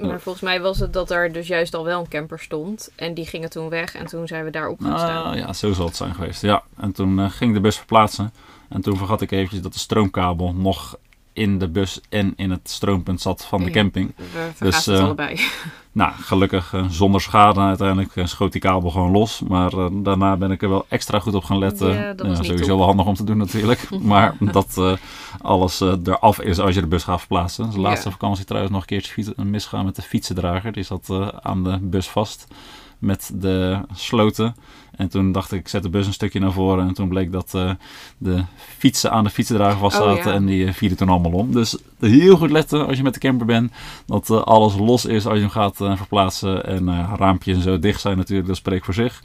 [0.00, 2.90] Maar volgens mij was het dat er dus juist al wel een camper stond.
[2.96, 5.24] En die gingen toen weg en toen zijn we daarop gaan staan.
[5.24, 6.42] nou, ja, zo zal het zijn geweest.
[6.42, 8.32] Ja, en toen eh, ging de bus verplaatsen.
[8.68, 10.98] En toen vergat ik eventjes dat de stroomkabel nog
[11.32, 13.72] in de bus en in het stroompunt zat van de Ja.
[13.72, 14.12] camping.
[14.16, 15.40] We Dus, het eh, allebei.
[15.98, 17.60] Nou, gelukkig eh, zonder schade.
[17.60, 19.40] Uiteindelijk eh, schoot die kabel gewoon los.
[19.48, 21.94] Maar eh, daarna ben ik er wel extra goed op gaan letten.
[21.94, 23.88] Ja, dat niet sowieso wel handig om te doen natuurlijk.
[24.00, 24.98] maar dat
[25.42, 27.64] alles eh, eraf is als je de bus gaat verplaatsen.
[27.64, 27.86] Dus de Ja.
[27.88, 30.72] laatste vakantie trouwens nog een keertje misgaan met de fietsendrager.
[30.72, 31.10] Die zat
[31.42, 32.46] aan de bus vast
[32.98, 34.54] met de sloten.
[34.96, 36.88] En toen dacht ik, ik zet de bus een stukje naar voren.
[36.88, 37.70] En toen bleek dat eh,
[38.18, 38.44] de
[38.78, 40.30] fietsen aan de fietsendrager vast Oh, zaten.
[40.30, 40.36] ja.
[40.36, 41.52] En die uh, vielen toen allemaal om.
[41.52, 43.72] Dus heel goed letten als je met de camper bent.
[44.06, 46.64] Dat eh, alles los is als je hem gaat eh, verplaatsen.
[46.64, 48.48] En eh, raampjes en zo dicht zijn natuurlijk.
[48.48, 49.22] Dat spreekt voor zich.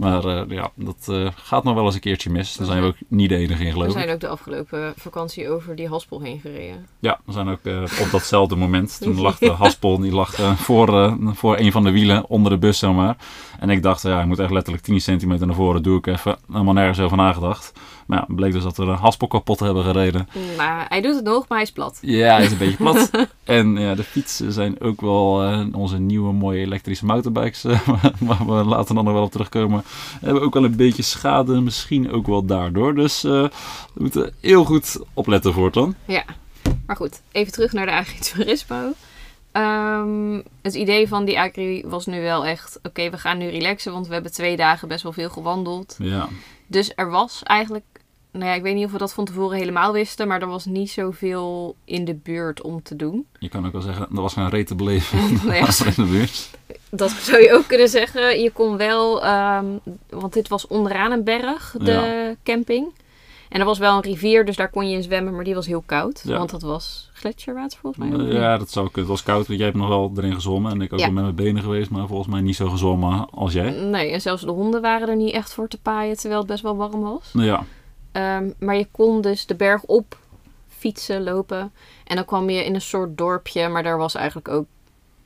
[0.00, 2.56] Maar eh, ja, dat eh, gaat nog wel eens een keertje mis.
[2.56, 3.92] Daar zijn we ook niet de enige in We geloof ik.
[3.92, 6.86] zijn ook de afgelopen vakantie over die haspel heen gereden.
[6.98, 9.00] Ja, we zijn ook eh, op datzelfde moment.
[9.00, 12.78] Toen lag de haspel, die lag voor, voor een van de wielen onder de bus
[12.78, 13.16] zomaar.
[13.58, 15.82] En ik dacht, ja, ik moet echt letterlijk 10 centimeter naar voren.
[15.82, 16.38] Doe ik even.
[16.50, 17.72] Helemaal nergens over nagedacht.
[18.10, 20.28] Maar ja, bleek dus dat we de haspel kapot hebben gereden.
[20.56, 21.98] Maar hij doet het nog, maar hij is plat.
[22.00, 23.10] Ja, hij is een beetje plat.
[23.44, 27.64] En ja, de fietsen zijn ook wel eh, onze nieuwe mooie elektrische motorbikes.
[27.64, 29.84] eh, waar we later dan nog wel op terugkomen.
[30.20, 31.60] Hebben ook wel een beetje schade.
[31.60, 32.94] Misschien ook wel daardoor.
[32.94, 33.30] Dus eh,
[33.94, 35.94] we moeten heel goed opletten voor het dan.
[36.04, 36.24] Ja,
[36.86, 37.22] maar goed.
[37.32, 38.92] Even terug naar de agriturismo.
[39.52, 42.78] Ehm het idee van die agri was nu wel echt...
[42.82, 45.96] Oké, we gaan nu relaxen, want we hebben twee dagen best wel veel gewandeld.
[45.98, 46.28] Ja,
[46.66, 47.84] Dus er was eigenlijk...
[48.32, 50.28] Nou ja, ik weet niet of we dat van tevoren helemaal wisten...
[50.28, 53.26] maar er was niet zoveel in de buurt om te doen.
[53.38, 55.18] je kan ook wel zeggen, er was geen reet te beleven.
[55.54, 56.50] Ja, Was er in de buurt.
[56.90, 58.40] dat zou je ook kunnen zeggen.
[58.42, 59.22] Je kon wel...
[59.24, 59.64] ehm,
[60.08, 62.86] want dit was onderaan een berg, de camping.
[63.48, 65.34] En er was wel een rivier, dus daar kon je in zwemmen...
[65.34, 66.22] maar die was heel koud.
[66.24, 66.38] Ja.
[66.38, 68.26] Want dat was gletsjerwater volgens mij.
[68.26, 68.32] Eh?
[68.32, 69.10] Ja, dat zou kunnen.
[69.10, 70.72] Het was koud, want jij hebt nog wel erin gezwommen.
[70.72, 71.04] En ik ook Ja.
[71.04, 73.70] wel met mijn benen geweest, maar volgens mij niet zo gezwommen als jij.
[73.70, 76.62] Nee, en zelfs de honden waren er niet echt voor te paaien, terwijl het best
[76.62, 77.30] wel warm was.
[77.32, 77.64] Nou ja,
[78.12, 80.18] Ehm, maar je kon dus de berg op
[80.68, 81.72] fietsen, lopen.
[82.04, 84.66] En dan kwam je in een soort dorpje, maar daar was eigenlijk ook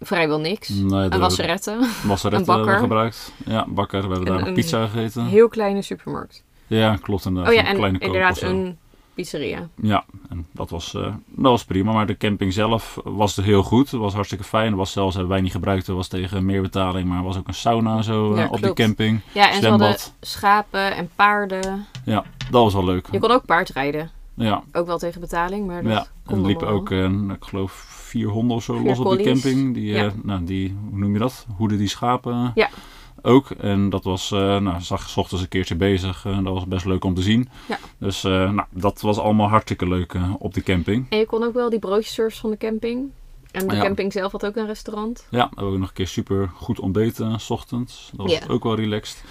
[0.01, 0.69] vrijwel niks.
[0.69, 1.77] nee, Een wasserette.
[1.79, 2.79] we wasseretten een bakker.
[2.79, 3.33] gebruikt.
[3.47, 4.09] Ja, bakker.
[4.09, 5.27] We hebben daar een pizza gegeten.
[5.27, 6.43] Heel kleine supermarkt.
[6.67, 7.53] Ja, klopt inderdaad.
[7.53, 8.79] Oh ja, Een en kleine inderdaad een
[9.15, 9.69] pizzeria.
[9.83, 11.93] Ja, en dat was, eh, dat was prima.
[11.93, 13.91] Maar de camping zelf was heel goed.
[13.91, 14.71] Het was hartstikke fijn.
[14.71, 17.09] Er was zelfs, hebben wij niet gebruikt, er was tegen meer betaling.
[17.09, 18.79] Maar er was ook een sauna zo eh, op die klopt.
[18.79, 19.21] camping.
[19.33, 20.15] Ja, en ze hadden Zwembad.
[20.21, 21.87] schapen en paarden.
[22.05, 23.09] Ja, dat was wel leuk.
[23.13, 24.11] Je kon ook paardrijden.
[24.37, 26.07] Ja, Ook wel tegen betaling, maar dat ja.
[26.27, 29.23] en er liepen ook, eh, ik geloof, vier honden of zo Vier los op de
[29.23, 29.75] camping.
[29.75, 30.05] Die, Ja.
[30.05, 31.47] eh, nou, die, hoe noem je dat?
[31.57, 32.69] Hoeden die schapen Ja.
[33.23, 33.51] ook.
[33.51, 36.25] En dat was, eh nou, zag 's ochtends een keertje bezig.
[36.27, 37.49] Eh, dat was best leuk om te zien.
[37.69, 37.79] Ja.
[37.99, 41.07] Dus nou, dat was allemaal hartstikke leuk op de camping.
[41.09, 43.11] En je kon ook wel die broodjes surfen van de camping.
[43.51, 43.83] En de Ja.
[43.83, 45.27] camping zelf had ook een restaurant.
[45.31, 48.11] Ja, we hebben ook nog een keer super goed ontbeten s ochtends.
[48.17, 48.45] Dat was Ja.
[48.49, 49.25] ook wel relaxed.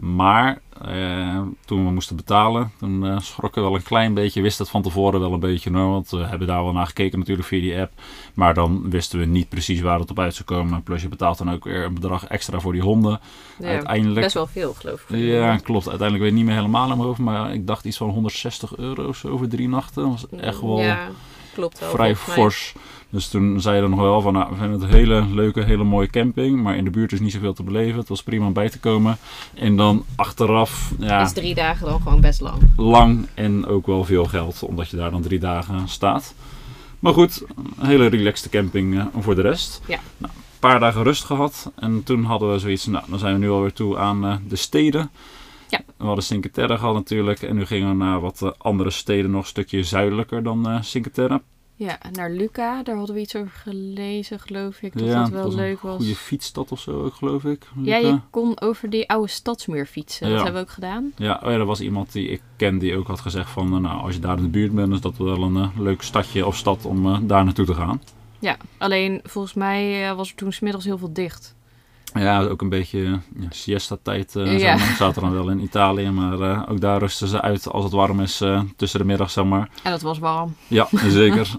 [0.00, 4.42] Maar eh, toen we moesten betalen, toen eh schrokken we wel een klein beetje.
[4.42, 7.18] Wist het van tevoren wel een beetje hoor, want we hebben daar wel naar gekeken
[7.18, 7.92] natuurlijk via die app.
[8.34, 10.82] Maar dan wisten we niet precies waar het op uit zou komen.
[10.82, 13.20] Plus je betaalt dan ook weer een bedrag extra voor die honden.
[13.58, 15.18] Ja, Uiteindelijk Best wel veel, geloof ik.
[15.18, 15.88] ja, klopt.
[15.88, 17.18] Uiteindelijk weet ik niet meer helemaal in mijn hoofd.
[17.18, 20.02] Maar ik dacht iets van 160 euro zo over drie nachten.
[20.02, 21.08] Dat was echt wel Ja,
[21.58, 21.90] klopt wel.
[21.90, 22.34] vrij mij.
[22.34, 22.74] fors.
[23.10, 25.84] Dus toen zei je nog wel van, nou, we vinden het een hele leuke, hele
[25.84, 26.62] mooie camping.
[26.62, 27.98] Maar in de buurt is niet zoveel te beleven.
[27.98, 29.18] Het was prima om bij te komen.
[29.54, 32.56] En dan achteraf, ja, Is drie dagen dan gewoon best lang.
[32.76, 34.62] lang en ook wel veel geld.
[34.62, 36.34] Omdat je daar dan drie dagen staat.
[36.98, 37.44] Maar goed,
[37.78, 39.80] een hele relaxte camping eh, voor de rest.
[39.86, 39.98] Ja.
[40.16, 41.70] Nou, een paar dagen rust gehad.
[41.76, 44.56] En toen hadden we zoiets, nou, dan zijn we nu alweer toe aan eh, de
[44.56, 45.10] steden.
[45.68, 45.80] Ja.
[45.96, 47.42] We hadden Cinque Terre gehad natuurlijk.
[47.42, 50.82] En nu gingen we naar wat eh, andere steden, nog een stukje zuidelijker dan eh
[50.82, 51.42] Cinque Terre.
[51.74, 54.98] Ja, naar Luca, daar hadden we iets over gelezen, geloof ik.
[54.98, 55.96] Dat ja, dat wel was leuk een was.
[55.96, 57.66] goede fietsstad of zo ook, geloof ik.
[57.82, 60.28] Ja, je kon over die oude stadsmuur fietsen.
[60.28, 61.12] Dat hebben we ook gedaan.
[61.16, 63.80] Ja, oh ja, er was iemand die ik ken die ook had gezegd van, eh,
[63.80, 66.56] nou, als je daar in de buurt bent, is dat wel een leuk stadje of
[66.56, 68.02] stad om daar naartoe te gaan.
[68.38, 71.54] Ja, alleen volgens mij was er toen smiddags heel veel dicht.
[72.18, 72.98] Ja, ook een beetje
[73.38, 74.36] ja, siesta-tijd.
[74.36, 74.58] eh Ja.
[74.58, 74.96] zeg maar.
[74.96, 78.20] zaten dan wel in Italië, maar eh, ook daar rusten ze uit als het warm
[78.20, 79.68] is eh, tussen de middag, zeg maar.
[79.82, 80.54] En dat was warm.
[80.66, 81.50] Ja, zeker.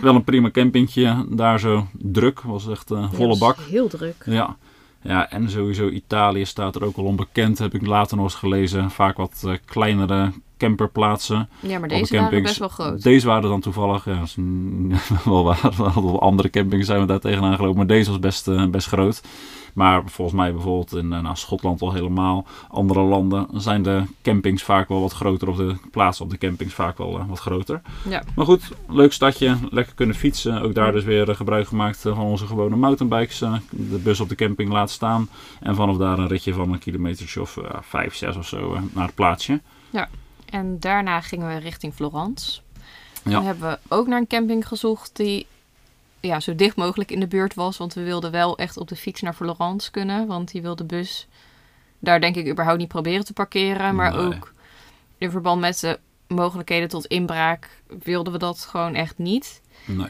[0.00, 1.26] wel een prima campingtje.
[1.28, 3.56] Daar zo druk, was echt volle bak.
[3.70, 4.22] Heel druk.
[4.26, 4.56] Ja.
[5.02, 8.90] ja, en sowieso Italië staat er ook wel onbekend, heb ik later nog eens gelezen.
[8.90, 9.52] Vaak wat eh,
[10.62, 11.48] kleinere camperplaatsen.
[11.60, 13.02] Ja, maar de deze waren best wel groot.
[13.02, 14.36] Deze waren dan toevallig, ja, is
[15.24, 15.70] wel waar.
[16.18, 19.22] Andere campings zijn we daar tegenaan gelopen, maar deze was best, eh, best groot.
[19.72, 24.62] Maar volgens mij bijvoorbeeld in eh, nou, Schotland al helemaal, andere landen, zijn de campings
[24.62, 25.48] vaak wel wat groter.
[25.48, 27.80] Of de plaatsen op de campings vaak wel eh, wat groter.
[28.08, 28.22] Ja.
[28.34, 30.62] Maar goed, leuk stadje, lekker kunnen fietsen.
[30.62, 33.38] Ook daar dus weer gebruik gemaakt van onze gewone mountainbikes.
[33.70, 35.28] de bus op de camping laten staan.
[35.60, 39.06] En vanaf daar een ritje van een kilometertje of eh, vijf, zes of zo naar
[39.06, 39.60] het plaatsje.
[40.52, 42.60] En daarna gingen we richting Florence.
[43.24, 43.30] Ja.
[43.30, 45.46] Dan hebben we ook naar een camping gezocht die
[46.20, 47.76] ja, zo dicht mogelijk in de buurt was.
[47.76, 50.26] Want we wilden wel echt op de fiets naar Florence kunnen.
[50.26, 51.26] Want die wil de bus
[51.98, 53.94] daar denk ik überhaupt niet proberen te parkeren.
[53.94, 54.20] Maar Nee.
[54.26, 54.52] ook
[55.18, 57.68] in verband met de mogelijkheden tot inbraak
[58.02, 59.60] wilden we dat gewoon echt niet.
[59.86, 60.08] Nee.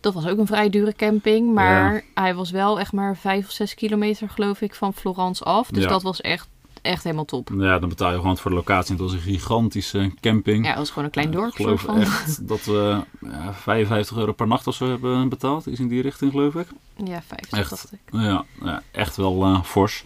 [0.00, 1.54] Dat was ook een vrij dure camping.
[1.54, 5.68] Maar hij was wel echt maar vijf of zes kilometer geloof ik van Florence af.
[5.68, 5.88] Dus Ja.
[5.88, 6.48] dat was echt,
[6.84, 7.50] echt helemaal top.
[7.58, 8.92] Ja, dan betaal je gewoon voor de locatie.
[8.92, 10.64] Het was een gigantische camping.
[10.64, 11.50] Ja, het was gewoon een klein dorp.
[11.50, 12.00] Ik geloof van.
[12.00, 15.66] echt dat we ja, 55 euro per nacht of zo hebben betaald.
[15.66, 16.66] Iets in die richting, geloof ik.
[17.04, 17.70] Ja, 50 Echt.
[17.70, 17.98] dacht ik.
[18.10, 20.04] Ja, ja echt wel eh, fors.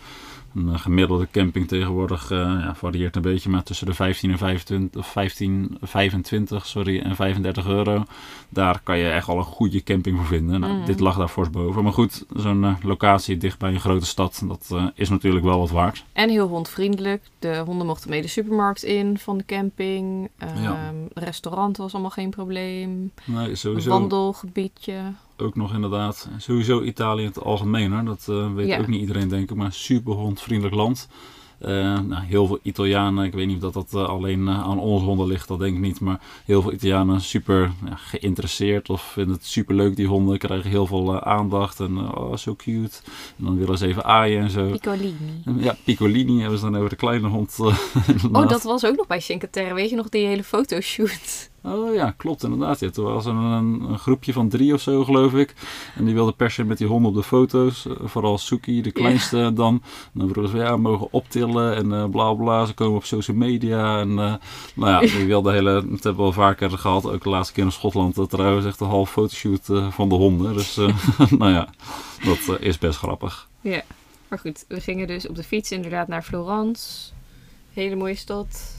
[0.54, 4.38] Een eh, gemiddelde camping tegenwoordig eh, ja, varieert een beetje, maar tussen de 15 en
[4.38, 8.04] 25, of 15, 25 sorry, en 35 euro.
[8.48, 10.60] Daar kan je echt al een goede camping voor vinden.
[10.60, 10.84] Nou, Mhm.
[10.86, 11.82] Dit lag daar fors boven.
[11.82, 15.70] Maar goed, zo'n eh, locatie dicht bij een grote stad, dat is natuurlijk wel wat
[15.70, 16.04] waard.
[16.12, 17.22] En heel hondvriendelijk.
[17.38, 20.28] De honden mochten mee de supermarkt in van de camping.
[20.38, 20.92] Ehm, Ja.
[21.14, 23.10] Restaurant was allemaal geen probleem.
[23.24, 23.90] Nee, Een sowieso.
[23.90, 24.94] wandelgebiedje.
[25.40, 26.28] Ook nog inderdaad.
[26.38, 27.92] Sowieso Italië in het algemeen.
[27.92, 28.04] Hoor.
[28.04, 28.78] Dat eh, weet Ja.
[28.78, 29.56] ook niet iedereen denk ik.
[29.56, 31.08] Maar super hondvriendelijk land.
[31.58, 31.70] Eh,
[32.00, 33.24] nou, heel veel Italianen.
[33.24, 35.48] Ik weet niet of dat, dat eh, alleen aan onze honden ligt.
[35.48, 36.00] Dat denk ik niet.
[36.00, 38.90] Maar heel veel Italianen super ja, geïnteresseerd.
[38.90, 40.38] Of vinden het super leuk die honden.
[40.38, 41.80] Krijgen heel veel aandacht.
[41.80, 42.96] En oh zo cute.
[43.38, 44.70] En dan willen ze even aaien en zo.
[44.70, 45.42] Piccolini.
[45.58, 47.56] Ja, Piccolini hebben ze dan over de kleine hond.
[48.32, 49.74] Oh, dat was ook nog bij Cinque Terre.
[49.74, 51.50] Weet je nog die hele fotoshoot?
[51.72, 52.80] Oh ja, klopt inderdaad.
[52.80, 52.90] Ja.
[52.90, 55.54] Toen was er een, een groepje van drie of zo, geloof ik.
[55.96, 57.86] En die wilde per se met die honden op de foto's.
[57.86, 59.82] eh, Vooral Suki, de kleinste dan.
[60.14, 62.64] En dan vroegen ze, ja, mogen optillen en eh bla bla.
[62.64, 64.00] Ze komen op social media.
[64.00, 64.34] En eh,
[64.74, 65.72] nou ja, die wilde hele...
[65.72, 67.06] Dat hebben we wel vaker gehad.
[67.06, 68.18] Ook de laatste keer in Schotland.
[68.18, 70.54] eh, trouwens echt een half fotoshoot van de honden.
[70.54, 70.76] Dus
[71.38, 71.68] nou ja,
[72.24, 73.48] dat is best grappig.
[73.60, 73.82] Ja.
[74.28, 77.10] Maar goed, we gingen dus op de fiets inderdaad naar Florence.
[77.72, 78.76] Hele mooie stad.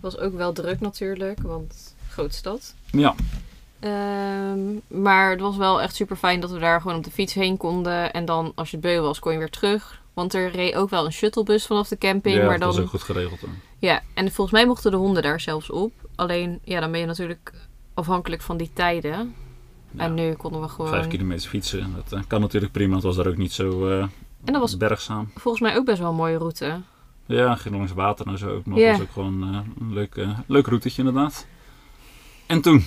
[0.00, 1.85] Was ook wel druk natuurlijk, want
[2.16, 2.74] grote stad.
[2.90, 3.14] Ja,
[3.80, 7.34] Ehm, maar het was wel echt super fijn dat we daar gewoon op de fiets
[7.34, 8.12] heen konden.
[8.12, 10.02] En dan als je beu was, kon je weer terug.
[10.14, 12.36] Want er reed ook wel een shuttlebus vanaf de camping.
[12.36, 13.40] ja maar dat was dan, ook goed geregeld.
[13.40, 13.50] hoor.
[13.78, 15.92] ja, en volgens mij mochten de honden daar zelfs op.
[16.14, 17.52] Alleen, ja, dan ben je natuurlijk
[17.94, 19.34] afhankelijk van die tijden.
[19.90, 20.90] Ja, En nu konden we gewoon...
[20.90, 22.94] Vijf kilometer fietsen, dat eh, kan natuurlijk prima.
[22.94, 23.98] Het was daar ook niet zo eh
[24.44, 25.30] En dat was bergzaam.
[25.34, 26.80] volgens mij ook best wel een mooie route.
[27.26, 28.78] Ja, ging langs water en zo ook nog.
[28.78, 28.90] Ja.
[28.90, 31.46] was ook gewoon eh, een leuk, leuk routetje inderdaad.
[32.46, 32.84] En toen?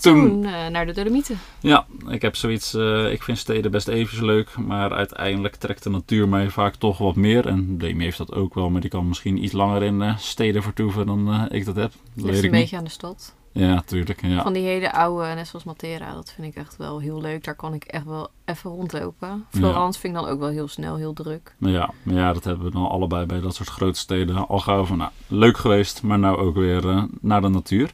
[0.00, 1.38] Toen, Toen eh, naar de Dolomieten.
[1.60, 5.90] ja, ik heb zoiets, eh, ik vind steden best even leuk, maar uiteindelijk trekt de
[5.90, 7.46] natuur mij vaak toch wat meer.
[7.46, 10.62] En Demi heeft dat ook wel, maar die kan misschien iets langer in eh, steden
[10.62, 11.92] vertoeven dan ik dat heb.
[12.14, 12.50] Dat weet een niet.
[12.50, 13.34] beetje aan de stad.
[13.52, 14.22] Ja, tuurlijk.
[14.22, 14.42] Ja.
[14.42, 17.44] Van die hele oude, net zoals Matera, dat vind ik echt wel heel leuk.
[17.44, 19.46] Daar kan ik echt wel even rondlopen.
[19.50, 21.54] Florence vind ik dan ook wel heel snel, heel druk.
[21.58, 24.84] Ja, maar ja, dat hebben we dan allebei bij dat soort grote steden al gauw
[24.84, 27.92] van, nou, leuk geweest, maar nou ook weer naar de natuur.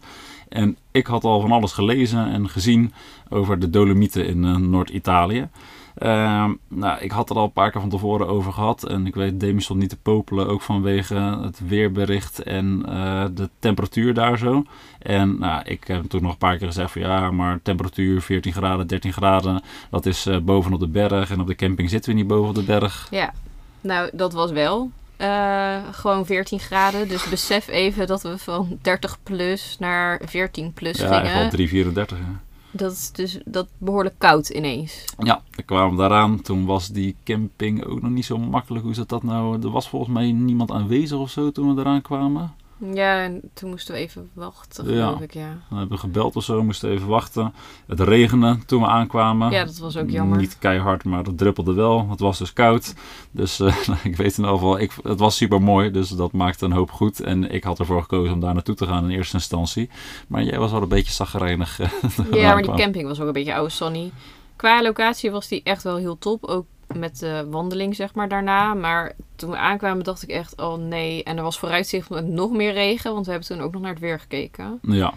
[0.48, 2.92] En ik had al van alles gelezen en gezien
[3.28, 5.48] over de Dolomieten in eh, Noord-Italië.
[5.96, 8.84] Ehm, nou, ik had er al een paar keer van tevoren over gehad.
[8.84, 13.50] En ik weet, Demi stond niet te popelen, ook vanwege het weerbericht en eh, de
[13.58, 14.64] temperatuur daar zo.
[14.98, 18.52] En nou, ik heb toen nog een paar keer gezegd van ja, maar temperatuur 14
[18.52, 21.30] graden, 13 graden, dat is eh, bovenop de berg.
[21.30, 23.08] En op de camping zitten we niet boven op de berg.
[23.10, 23.32] Ja,
[23.80, 27.08] nou, dat was wel eh, gewoon 14 graden.
[27.08, 31.68] Dus besef even dat we van 30 plus naar 14 plus ja, gingen.
[31.68, 31.94] 3,34.
[31.94, 32.40] Ja.
[32.70, 35.04] Dat is dus dat behoorlijk koud ineens.
[35.18, 36.40] Ja, we kwamen daaraan.
[36.40, 38.84] Toen was die camping ook nog niet zo makkelijk.
[38.84, 39.62] Hoe zat dat nou?
[39.62, 42.54] Er was volgens mij niemand aanwezig of zo toen we eraan kwamen.
[42.78, 45.04] Ja, en toen moesten we even wachten, Ja.
[45.06, 45.58] geloof ik, ja.
[45.68, 47.54] We hebben gebeld of zo, moesten even wachten.
[47.86, 49.50] Het regende toen we aankwamen.
[49.50, 50.38] Ja, dat was ook jammer.
[50.38, 52.06] Niet keihard, maar het druppelde wel.
[52.10, 52.94] Het was dus koud.
[53.30, 55.90] Dus eh, ik weet in ieder geval, ik, het was super mooi.
[55.90, 57.20] Dus dat maakte een hoop goed.
[57.20, 59.90] En ik had ervoor gekozen om daar naartoe te gaan in eerste instantie.
[60.28, 61.80] Maar jij was wel een beetje zaggerijnig.
[61.80, 61.88] eh,
[62.32, 64.10] Ja, maar die camping was ook een beetje oude Sunny.
[64.56, 66.44] Qua locatie was die echt wel heel top.
[66.44, 68.74] Ook met de wandeling, zeg maar, daarna.
[68.74, 71.24] Maar toen we aankwamen dacht ik echt, oh nee.
[71.24, 73.12] En er was vooruitzicht met nog meer regen.
[73.12, 74.78] Want we hebben toen ook nog naar het weer gekeken.
[74.82, 75.14] Ja.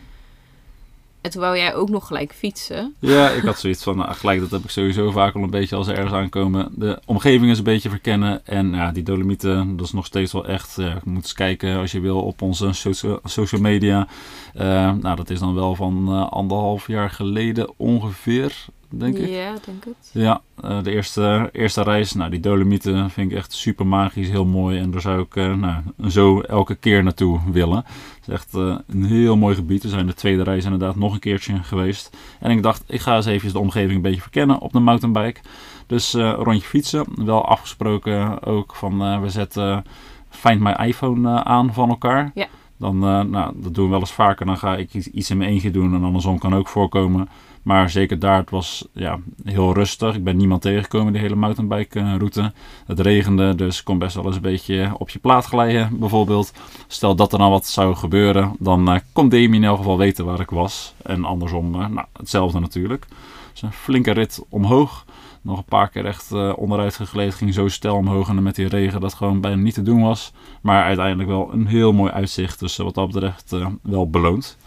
[1.22, 2.96] En toen wou jij ook nog gelijk fietsen.
[3.00, 5.76] Ja, ik had zoiets van, nou, gelijk, dat heb ik sowieso vaak al een beetje
[5.76, 6.72] als er ergens aankomen.
[6.76, 8.46] De omgeving is een beetje verkennen.
[8.46, 10.76] En ja, die Dolomieten, dat is nog steeds wel echt.
[10.76, 14.08] Ja, je moet eens kijken als je wil op onze socia- social media.
[14.54, 14.66] Eh,
[15.02, 19.30] nou, dat is dan wel van eh, anderhalf jaar geleden ongeveer, denk ik.
[19.30, 20.10] Ja, denk het.
[20.12, 24.46] Ja, eh, de eerste, eerste reis, nou die Dolomieten vind ik echt super magisch, heel
[24.46, 24.80] mooi.
[24.80, 27.78] En daar zou ik eh, nou, zo elke keer naartoe willen.
[27.78, 29.84] Het is echt eh, een heel mooi gebied.
[29.84, 32.18] We zijn de tweede reis inderdaad nog een keertje geweest.
[32.40, 35.40] En ik dacht, ik ga eens even de omgeving een beetje verkennen op de mountainbike.
[35.88, 37.06] Dus rondje fietsen.
[37.16, 39.84] Wel afgesproken ook van we zetten
[40.30, 42.32] Find My iPhone aan van elkaar.
[42.34, 42.48] Ja.
[42.78, 44.46] Dan, nou, dat doen we wel eens vaker.
[44.46, 47.30] Dan ga ik iets, iets in mijn eentje doen en andersom kan ook voorkomen.
[47.64, 50.16] Maar zeker daar, het was ja, heel rustig.
[50.16, 52.54] Ik ben niemand tegengekomen die hele mountainbike eh, route.
[52.86, 56.54] Het regende, dus kon best wel eens een beetje op je plaat glijden bijvoorbeeld.
[56.88, 60.26] Stel dat er nou wat zou gebeuren, dan eh, kon Demi in elk geval weten
[60.26, 60.94] waar ik was.
[61.04, 63.06] En andersom, eh, nou, hetzelfde natuurlijk.
[63.52, 65.06] Dus een flinke rit omhoog.
[65.42, 67.36] Nog een paar keer echt onderuit gegleed.
[67.36, 70.34] Ging zo stel omhoog en met die regen dat gewoon bijna niet te doen was.
[70.62, 72.60] Maar uiteindelijk wel een heel mooi uitzicht.
[72.60, 74.58] Dus wat dat betreft wel beloond.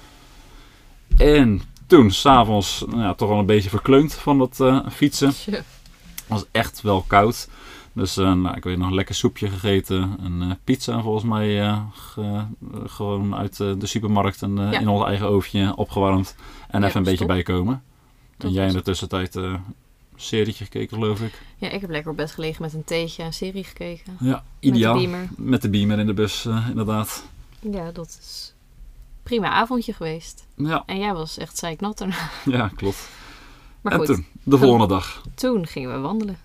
[1.17, 5.33] En toen, s'avonds, nou ja, toch wel een beetje verkleund van dat eh, fietsen.
[5.51, 5.65] Het
[6.27, 7.49] was echt wel koud.
[7.93, 10.17] Dus eh, nou, ik weet nog een lekker soepje gegeten.
[10.23, 12.45] Een eh, pizza volgens mij ge-
[12.87, 14.79] gewoon uit de supermarkt en Ja.
[14.81, 16.35] in ons eigen oofje opgewarmd.
[16.69, 17.83] En Ja, even een beetje bijkomen.
[18.37, 19.61] Dat en jij in de tussentijd een
[20.17, 21.43] serietje gekeken geloof ik.
[21.57, 24.17] Ja, ik heb lekker op bed gelegen met een theetje en serie gekeken.
[24.21, 24.95] Ja, ideaal.
[24.95, 25.29] Met de beamer.
[25.37, 27.25] Met de beamer in de bus inderdaad.
[27.61, 28.55] Ja, dat is
[29.23, 30.47] prima avondje geweest.
[30.57, 32.31] Ja, En jij was echt zeiknat erna.
[32.45, 33.09] ja klopt.
[33.81, 35.23] Maar en goed, toen, de volgende dag.
[35.35, 36.39] toen gingen we wandelen.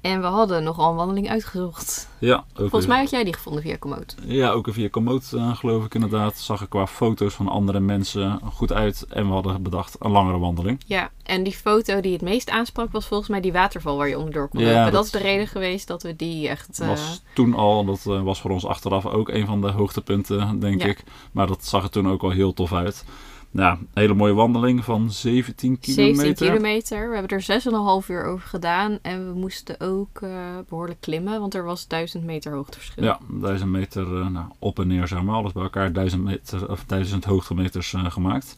[0.00, 2.08] En we hadden nogal een wandeling uitgezocht.
[2.18, 4.14] Ja, ook Volgens mij had jij die gevonden via Komoot.
[4.24, 6.38] Ja, ook via Komoot eh, geloof ik inderdaad.
[6.38, 9.06] Zag er qua foto's van andere mensen goed uit.
[9.08, 10.80] En we hadden bedacht een langere wandeling.
[10.86, 14.18] Ja, en die foto die het meest aansprak was volgens mij die waterval waar je
[14.18, 16.80] onderdoor kon Ja, dat- Dat is de reden geweest dat we die echt...
[16.80, 20.60] eh, was toen al, dat eh, was voor ons achteraf ook een van de hoogtepunten,
[20.60, 20.88] denk Ja.
[20.88, 21.04] ik.
[21.32, 23.04] Maar dat zag er toen ook al heel tof uit.
[23.52, 26.24] Een hele mooie wandeling van 17 kilometer.
[26.24, 27.08] 17 kilometer.
[27.08, 28.98] We hebben er 6,5 uur over gedaan.
[29.02, 30.30] En we moesten ook eh,
[30.68, 33.04] behoorlijk klimmen, want er was 1000 meter hoogteverschil.
[33.04, 35.34] Ja, 1000 meter eh, nou, op en neer, zeg maar.
[35.34, 38.56] Alles bij elkaar 1000, meter, of 1000 hoogtemeters eh, gemaakt.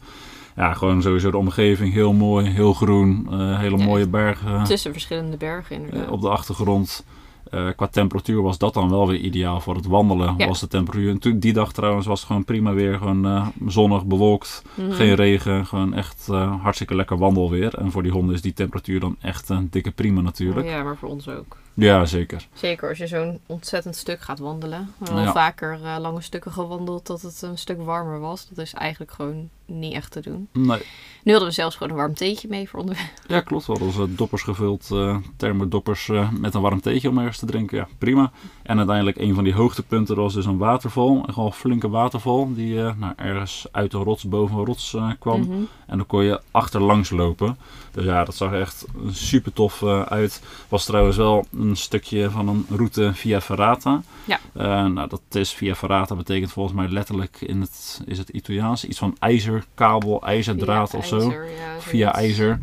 [0.55, 3.27] Ja, gewoon sowieso de omgeving heel mooi, heel groen.
[3.57, 4.63] hele Ja, mooie bergen.
[4.63, 6.09] Tussen verschillende bergen inderdaad.
[6.09, 7.05] Op de achtergrond.
[7.53, 10.33] Eh, qua temperatuur was dat dan wel weer ideaal voor het wandelen.
[10.37, 10.47] Ja.
[10.47, 11.09] Was de temperatuur.
[11.09, 12.97] En die dag trouwens was het gewoon prima weer.
[12.97, 14.63] Gewoon eh, zonnig, bewolkt.
[14.75, 14.91] Mhm.
[14.91, 15.65] Geen regen.
[15.65, 17.75] Gewoon echt eh, hartstikke lekker wandelweer.
[17.75, 20.67] En voor die honden is die temperatuur dan echt een dikke prima natuurlijk.
[20.67, 21.57] Ja, maar voor ons ook.
[21.73, 22.47] Ja, zeker.
[22.53, 24.93] Zeker als je zo'n ontzettend stuk gaat wandelen.
[24.97, 25.27] We hebben Ja.
[25.27, 28.47] al vaker eh, lange stukken gewandeld dat het een stuk warmer was.
[28.49, 30.47] Dat is eigenlijk gewoon niet echt te doen.
[30.51, 30.81] Nee.
[31.23, 33.09] Nu hadden we zelfs gewoon een warm theetje mee voor onderweg.
[33.27, 33.65] Ja, klopt.
[33.65, 37.45] We hadden onze doppers gevuld, eh thermodoppers eh, met een warm theetje om ergens te
[37.45, 37.77] drinken.
[37.77, 38.31] Ja, prima.
[38.63, 41.23] En uiteindelijk een van die hoogtepunten was dus een waterval.
[41.27, 45.39] Een gewoon flinke waterval die nou, ergens uit de rots boven een rots kwam.
[45.41, 45.51] Mhm.
[45.87, 47.57] En dan kon je achterlangs lopen.
[47.91, 50.41] Dus ja, dat zag echt super tof uit.
[50.69, 54.01] Was trouwens wel een stukje van een route via Ferrata.
[54.25, 54.39] Ja.
[54.53, 58.85] Eh, nou, dat is via Ferrata betekent volgens mij letterlijk in het, is het Italiaans,
[58.85, 61.31] iets van ijzerkabel, ijzerdraad Via of zo.
[61.31, 62.59] ja, Via ijzer.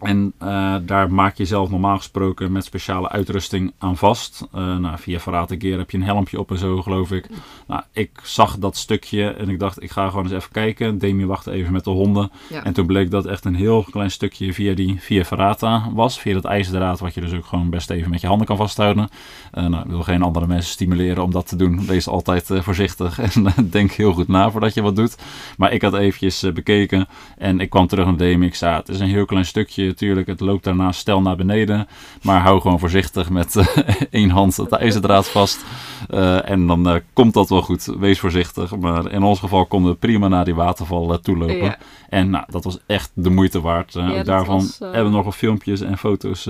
[0.00, 4.46] En eh, daar maak je zelf normaal gesproken met speciale uitrusting aan vast.
[4.52, 7.28] Eh, nou, via Ferrata Gear heb je een helmpje op en zo, geloof ik.
[7.66, 10.98] Nou, ik zag dat stukje en ik dacht, ik ga gewoon eens even kijken.
[10.98, 12.30] Demi wachtte even met de honden.
[12.48, 12.64] Ja.
[12.64, 16.18] En toen bleek dat echt een heel klein stukje via die via Ferrata was.
[16.18, 19.08] Via dat ijzerdraad, wat je dus ook gewoon best even met je handen kan vasthouden.
[19.52, 21.86] Eh, nou, ik wil geen andere mensen stimuleren om dat te doen.
[21.86, 25.16] Wees altijd voorzichtig en denk heel goed na voordat je wat doet.
[25.56, 27.06] Maar ik had eventjes bekeken
[27.38, 28.46] en ik kwam terug naar Demi.
[28.46, 29.83] Ik zei, het is een heel klein stukje.
[29.92, 31.88] Tuurlijk, het loopt daarna stel naar beneden.
[32.22, 33.66] Maar hou gewoon voorzichtig met eh,
[34.10, 35.64] één hand het ijzerdraad vast.
[36.08, 37.84] Eh, en dan eh, komt dat wel goed.
[37.98, 38.76] Wees voorzichtig.
[38.76, 41.56] Maar in ons geval konden we prima naar die waterval toelopen.
[41.56, 41.78] Ja.
[42.08, 43.92] En nou, dat was echt de moeite waard.
[43.92, 46.48] Ja, daarvan was, hebben we nog wat filmpjes en foto's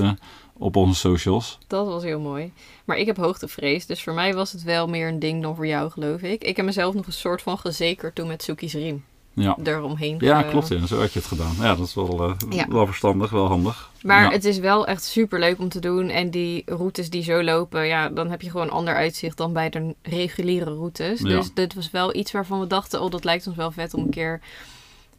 [0.58, 1.58] op onze socials.
[1.66, 2.52] Dat was heel mooi.
[2.84, 5.66] Maar ik heb hoogtevrees, dus voor mij was het wel meer een ding dan voor
[5.66, 6.44] jou, geloof ik.
[6.44, 9.04] Ik heb mezelf nog een soort van gezekerd toen met Suki's riem
[9.34, 9.56] Ja.
[9.64, 10.16] eromheen.
[10.20, 10.68] Ja, ge- klopt.
[10.68, 10.86] Ja.
[10.86, 11.54] Zo had je het gedaan.
[11.60, 12.66] Ja, dat is wel, eh, Ja.
[12.68, 13.90] wel verstandig, wel handig.
[14.02, 14.30] Maar Ja.
[14.30, 16.08] het is wel echt super leuk om te doen.
[16.08, 19.70] En die routes die zo lopen, ja, dan heb je gewoon ander uitzicht dan bij
[19.70, 21.20] de reguliere routes.
[21.20, 24.02] Dus dit was wel iets waarvan we dachten, oh, dat lijkt ons wel vet om
[24.02, 24.40] een keer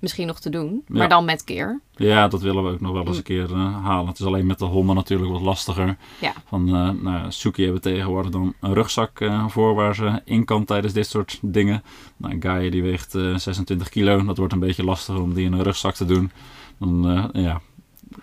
[0.06, 0.84] misschien nog te doen.
[0.88, 0.98] Ja.
[0.98, 1.80] Maar dan met keer.
[1.96, 4.08] Ja, dat willen we ook nog wel eens een keer eh, halen.
[4.08, 5.98] Het is alleen met de honden natuurlijk wat lastiger.
[6.20, 6.34] Ja.
[6.48, 10.66] Van, eh nou, Suki hebben tegenwoordig dan een rugzak eh, voor waar ze in kan
[10.66, 11.84] tijdens dit soort dingen.
[12.18, 14.26] Nou, Gaia die weegt eh, 26 kilo.
[14.26, 16.32] Dat wordt een beetje lastiger om die in een rugzak te doen.
[16.78, 17.62] Dan ja,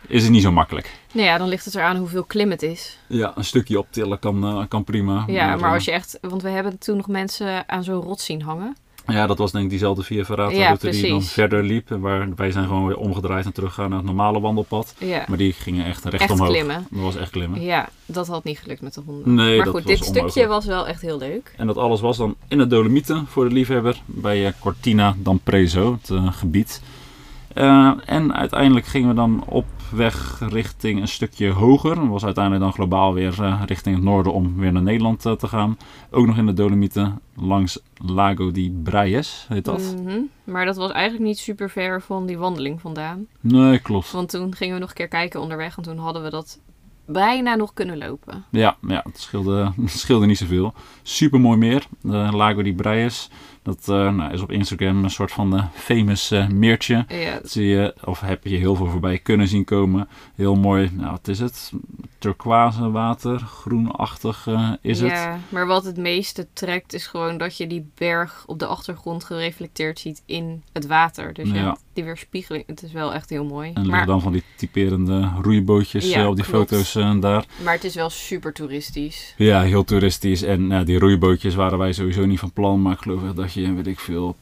[0.07, 0.99] is het niet zo makkelijk.
[1.13, 2.99] Nou ja, dan ligt het eraan hoeveel klim het is.
[3.07, 5.25] Ja, een stukje optillen kan, kan prima.
[5.27, 6.19] Ja, maar eh, als je echt...
[6.21, 8.77] Want we hebben toen nog mensen aan zo'n rot zien hangen.
[9.07, 11.89] Ja, dat was denk ik diezelfde via Ferrata Ja, route die dan verder liep.
[11.89, 14.95] Waar wij zijn gewoon weer omgedraaid en teruggaan naar het normale wandelpad.
[14.99, 16.49] Ja, Maar die gingen echt recht echt omhoog.
[16.49, 16.87] klimmen.
[16.91, 17.63] Dat was echt klimmen.
[17.63, 19.35] Ja, dat had niet gelukt met de honden.
[19.35, 21.55] Nee, maar goed, dit stukje was wel echt heel leuk.
[21.57, 25.99] En dat alles was dan in de Dolomieten voor de liefhebber bij eh, Cortina d'Ampezzo,
[26.01, 26.83] het eh, gebied.
[27.55, 31.95] Eh, en uiteindelijk gingen we dan op weg richting een stukje hoger.
[31.95, 35.33] Dat was uiteindelijk dan globaal weer eh, richting het noorden om weer naar Nederland eh,
[35.33, 35.79] te gaan.
[36.11, 39.95] Ook nog in de Dolomieten langs Lago di Braies, heet dat?
[40.03, 40.21] Mhm.
[40.45, 43.27] Maar dat was eigenlijk niet super ver van die wandeling vandaan.
[43.41, 44.11] Nee, klopt.
[44.11, 45.77] Want toen gingen we nog een keer kijken onderweg.
[45.77, 46.61] En toen hadden we dat
[47.05, 48.45] bijna nog kunnen lopen.
[48.51, 50.75] Ja, ja het, scheelde, het scheelde niet zoveel.
[51.03, 53.31] Super mooi meer, de Lago di Braies.
[53.63, 57.05] Dat eh, nou, is op Instagram een soort van eh, famous eh, meertje.
[57.09, 60.09] Ja, Dat zie je, of heb je heel veel voorbij kunnen zien komen.
[60.35, 61.73] Heel mooi, nou wat is het?
[62.19, 64.49] Turquoise water, groenachtig
[64.81, 65.11] is het.
[65.11, 69.25] ja, maar wat het meeste trekt is gewoon dat je die berg op de achtergrond
[69.25, 71.33] gereflecteerd ziet in het water.
[71.33, 73.69] Dus ja, die weerspiegeling, het is wel echt heel mooi.
[73.69, 76.71] En liggen Maar, dan van die typerende roeibootjes Ja, op die klopt.
[76.71, 77.45] foto's eh, daar.
[77.65, 79.35] maar het is wel super toeristisch.
[79.37, 80.43] Ja, heel toeristisch.
[80.43, 82.83] En nou, die roeibootjes waren wij sowieso niet van plan.
[82.83, 84.37] Maar ik geloof dat je, weet ik veel,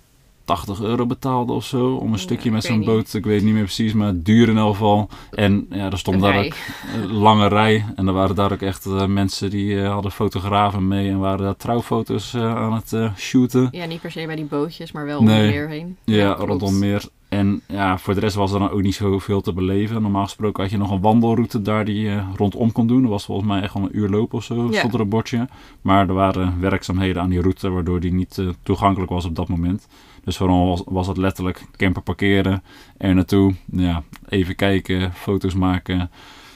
[0.45, 1.95] 80 euro betaalde of zo.
[1.95, 3.15] Om een stukje met zo'n boot.
[3.15, 5.09] Ik weet niet meer precies, maar duur in elk geval.
[5.31, 6.55] En ja, er stond daar ook
[6.95, 7.85] een lange rij.
[7.95, 11.09] En er waren daar ook echt eh, mensen die eh, hadden fotografen mee.
[11.11, 13.69] En waren daar trouwfoto's eh, aan het shooten.
[13.71, 15.51] Ja, niet per se bij die bootjes, maar wel om Nee.
[15.51, 15.97] meer heen.
[16.05, 17.05] Ja, rondom meer.
[17.31, 20.03] En ja, voor de rest was er dan ook niet zoveel te beleven.
[20.03, 23.03] Normaal gesproken had je nog een wandelroute daar die je rondom kon doen.
[23.03, 24.79] Dat was volgens mij echt wel een uur lopen of zo, Ja.
[24.79, 25.49] stond er een bordje.
[25.81, 29.49] Maar er waren werkzaamheden aan die route, waardoor die niet eh, toegankelijk was op dat
[29.49, 29.89] moment.
[30.25, 32.63] Dus vooral was, was het letterlijk camper parkeren,
[32.97, 36.11] er naartoe, ja, even kijken, foto's maken.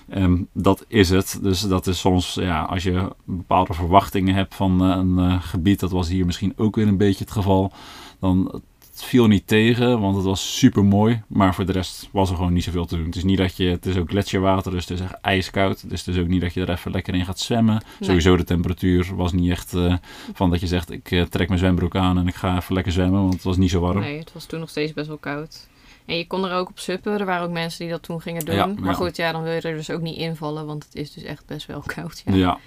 [0.08, 1.38] Ehm, dat is het.
[1.42, 5.80] Dus dat is soms, ja, als je bepaalde verwachtingen hebt van eh, een eh, gebied,
[5.80, 7.72] dat was hier misschien ook weer een beetje het geval,
[8.20, 8.60] dan
[9.02, 11.22] viel niet tegen, want het was super mooi.
[11.26, 13.06] Maar voor de rest was er gewoon niet zoveel te doen.
[13.06, 15.90] Het is niet dat je, het is ook gletsjerwater, dus het is echt ijskoud.
[15.90, 17.74] Dus het is ook niet dat je er even lekker in gaat zwemmen.
[17.74, 18.08] Nee.
[18.08, 19.94] Sowieso de temperatuur was niet echt eh,
[20.32, 22.92] van dat je zegt, ik eh, trek mijn zwembroek aan en ik ga even lekker
[22.92, 24.00] zwemmen, want het was niet zo warm.
[24.00, 25.68] Nee, het was toen nog steeds best wel koud.
[26.04, 27.20] En je kon er ook op suppen.
[27.20, 28.54] Er waren ook mensen die dat toen gingen doen.
[28.54, 28.92] Ja, maar ja.
[28.92, 31.46] goed, ja, dan wil je er dus ook niet invallen, want het is dus echt
[31.46, 32.22] best wel koud.
[32.26, 32.34] Ja.
[32.34, 32.58] Ja,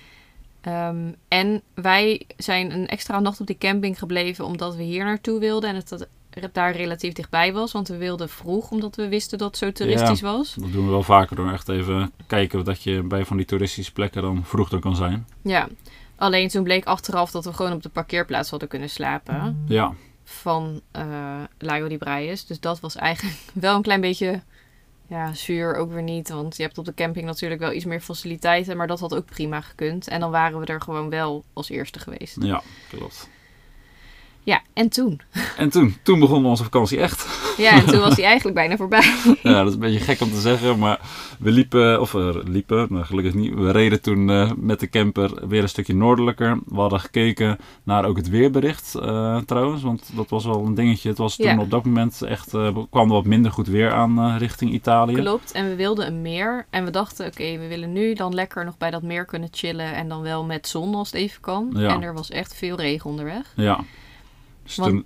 [0.67, 5.39] Ehm, en wij zijn een extra nacht op die camping gebleven omdat we hier naartoe
[5.39, 5.69] wilden.
[5.69, 6.07] En het, dat
[6.53, 7.71] daar relatief dichtbij was.
[7.71, 10.53] Want we wilden vroeg, omdat we wisten dat het zo toeristisch was.
[10.53, 13.91] Dat doen we wel vaker door echt even kijken dat je bij van die toeristische
[13.91, 15.27] plekken dan vroeg er kan zijn.
[15.41, 15.67] Ja,
[16.15, 19.63] alleen toen bleek achteraf dat we gewoon op de parkeerplaats hadden kunnen slapen.
[19.67, 21.03] Ja, Van eh
[21.57, 22.45] Lago di Braies.
[22.45, 24.41] Dus dat was eigenlijk wel een klein beetje
[25.07, 26.29] ja, zuur ook weer niet.
[26.29, 28.77] Want je hebt op de camping natuurlijk wel iets meer faciliteiten.
[28.77, 30.07] Maar dat had ook prima gekund.
[30.07, 32.35] En dan waren we er gewoon wel als eerste geweest.
[32.39, 33.29] ja, klopt.
[34.47, 35.19] Ja, en toen?
[35.57, 37.27] En toen, toen begon onze vakantie echt.
[37.57, 39.13] Ja, en toen was hij eigenlijk bijna voorbij.
[39.43, 40.99] Ja, dat is een beetje gek om te zeggen, maar
[41.39, 43.53] we liepen, of we liepen, nou, gelukkig niet.
[43.53, 46.59] We reden toen eh, met de camper weer een stukje noordelijker.
[46.65, 51.09] We hadden gekeken naar ook het weerbericht eh, trouwens, want dat was wel een dingetje.
[51.09, 51.59] Het was toen Ja.
[51.59, 55.13] op dat moment echt, eh, kwam er wat minder goed weer aan eh, richting Italië.
[55.13, 55.51] Klopt.
[55.51, 56.65] En we wilden een meer.
[56.69, 59.93] En we dachten, oké, we willen nu dan lekker nog bij dat meer kunnen chillen.
[59.93, 61.69] En dan wel met zon als het even kan.
[61.73, 61.89] Ja.
[61.89, 63.53] En er was echt veel regen onderweg.
[63.55, 63.79] Ja.
[64.68, 65.03] Dus Want-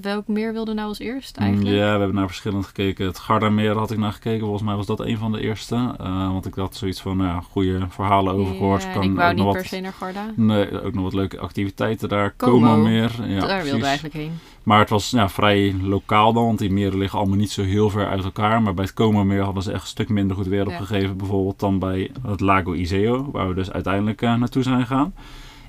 [0.00, 1.76] Welk meer wilden we nou als eerst Mm, eigenlijk?
[1.76, 3.06] Ja, we hebben naar verschillend gekeken.
[3.06, 4.40] Het Gardameer had ik naar gekeken.
[4.40, 5.94] Volgens mij was dat een van de eerste.
[5.98, 8.82] Eh, want ik had zoiets van, nou ja, goede verhalen over gehoord.
[8.82, 10.32] Ja, Kan ik wou niet wat, per se naar Garda.
[10.36, 12.34] Nee, ook nog wat leuke activiteiten daar.
[12.36, 12.76] Como.
[12.76, 13.10] Meer.
[13.18, 13.62] Ja, Daar precies.
[13.62, 14.32] wilden we eigenlijk heen.
[14.62, 17.90] Maar het was ja, vrij lokaal dan, want die meren liggen allemaal niet zo heel
[17.90, 18.62] ver uit elkaar.
[18.62, 21.16] Maar bij het Como meer hadden ze echt een stuk minder goed weer opgegeven.
[21.16, 25.14] Bijvoorbeeld dan bij het Lago Iseo, waar we dus uiteindelijk eh, naartoe zijn gegaan.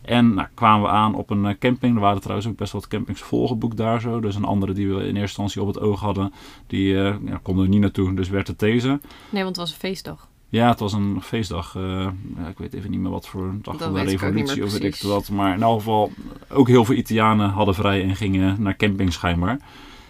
[0.03, 1.95] En nou, kwamen we aan op een eh, camping.
[1.95, 4.19] Er waren trouwens ook best wat campings volgeboekt daar zo.
[4.19, 6.33] Dus een andere die we in eerste instantie op het oog hadden,
[6.67, 8.13] die eh, ja, konden er niet naartoe.
[8.15, 8.87] Dus werd het deze.
[9.29, 10.27] Nee, want het was een feestdag.
[10.49, 11.75] Ja, het was een feestdag.
[11.75, 12.07] eh,
[12.49, 15.01] ik weet even niet meer wat voor een dag van de revolutie of weet ik
[15.01, 15.29] wat.
[15.29, 16.11] Maar in elk geval,
[16.49, 19.59] ook heel veel Italianen hadden vrij en gingen naar camping schijnbaar.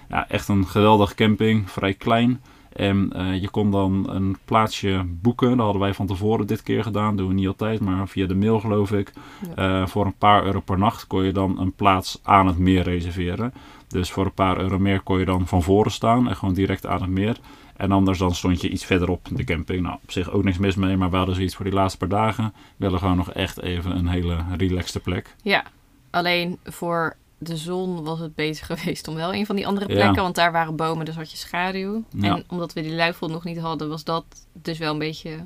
[0.10, 2.42] Ja, echt een geweldige camping, vrij klein.
[2.76, 5.50] En eh, je kon dan een plaatsje boeken.
[5.50, 7.16] Dat hadden wij van tevoren dit keer gedaan.
[7.16, 9.14] doen we niet altijd, maar via de mail geloof ik.
[9.56, 12.84] Eh, voor een paar euro per nacht kon je dan een plaats aan het meer
[12.84, 13.54] reserveren.
[13.88, 16.86] Dus voor een paar euro meer kon je dan van voren staan en gewoon direct
[16.86, 17.38] aan het meer.
[17.76, 19.82] En anders dan stond je iets verderop in de camping.
[19.82, 22.10] Nou, op zich ook niks mis mee, maar we hadden zoiets voor die laatste paar
[22.10, 22.54] dagen.
[22.56, 25.36] We willen gewoon nog echt even een hele relaxte plek.
[25.42, 25.64] Ja,
[26.10, 29.94] alleen voor de zon was het beter geweest om wel een van die andere Ja.
[29.94, 30.22] plekken.
[30.24, 32.04] Want daar waren bomen, dus had je schaduw.
[32.16, 32.36] Ja.
[32.36, 35.46] En omdat we die luifel nog niet hadden, was dat dus wel een beetje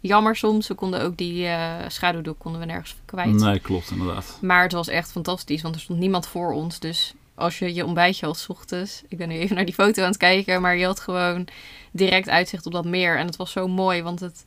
[0.00, 0.68] jammer soms.
[0.68, 3.32] We konden ook die eh schaduwdoek konden we nergens kwijt.
[3.34, 4.38] Nee, klopt inderdaad.
[4.40, 6.78] Maar het was echt fantastisch, want er stond niemand voor ons.
[6.78, 9.02] Dus als je je ontbijtje had 's ochtends...
[9.08, 11.46] Ik ben nu even naar die foto aan het kijken, maar je had gewoon
[11.92, 13.18] direct uitzicht op dat meer.
[13.18, 14.44] En het was zo mooi, want het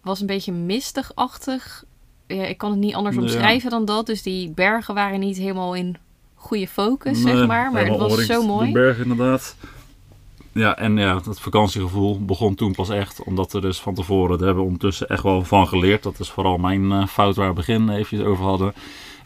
[0.00, 1.84] was een beetje mistig-achtig.
[2.26, 3.22] Ja, ik kan het niet anders Ja.
[3.22, 4.06] omschrijven dan dat.
[4.06, 5.96] Dus die bergen waren niet helemaal in
[6.34, 7.72] goede focus, Nee, zeg maar.
[7.72, 8.72] Maar het was zo mooi.
[8.72, 9.56] bergen inderdaad.
[10.52, 13.22] Ja, en ja, het vakantiegevoel begon toen pas echt.
[13.22, 16.02] Omdat we dus van tevoren, daar hebben we ondertussen echt wel van geleerd.
[16.02, 18.72] Dat is vooral mijn eh, fout waar we begin even over hadden.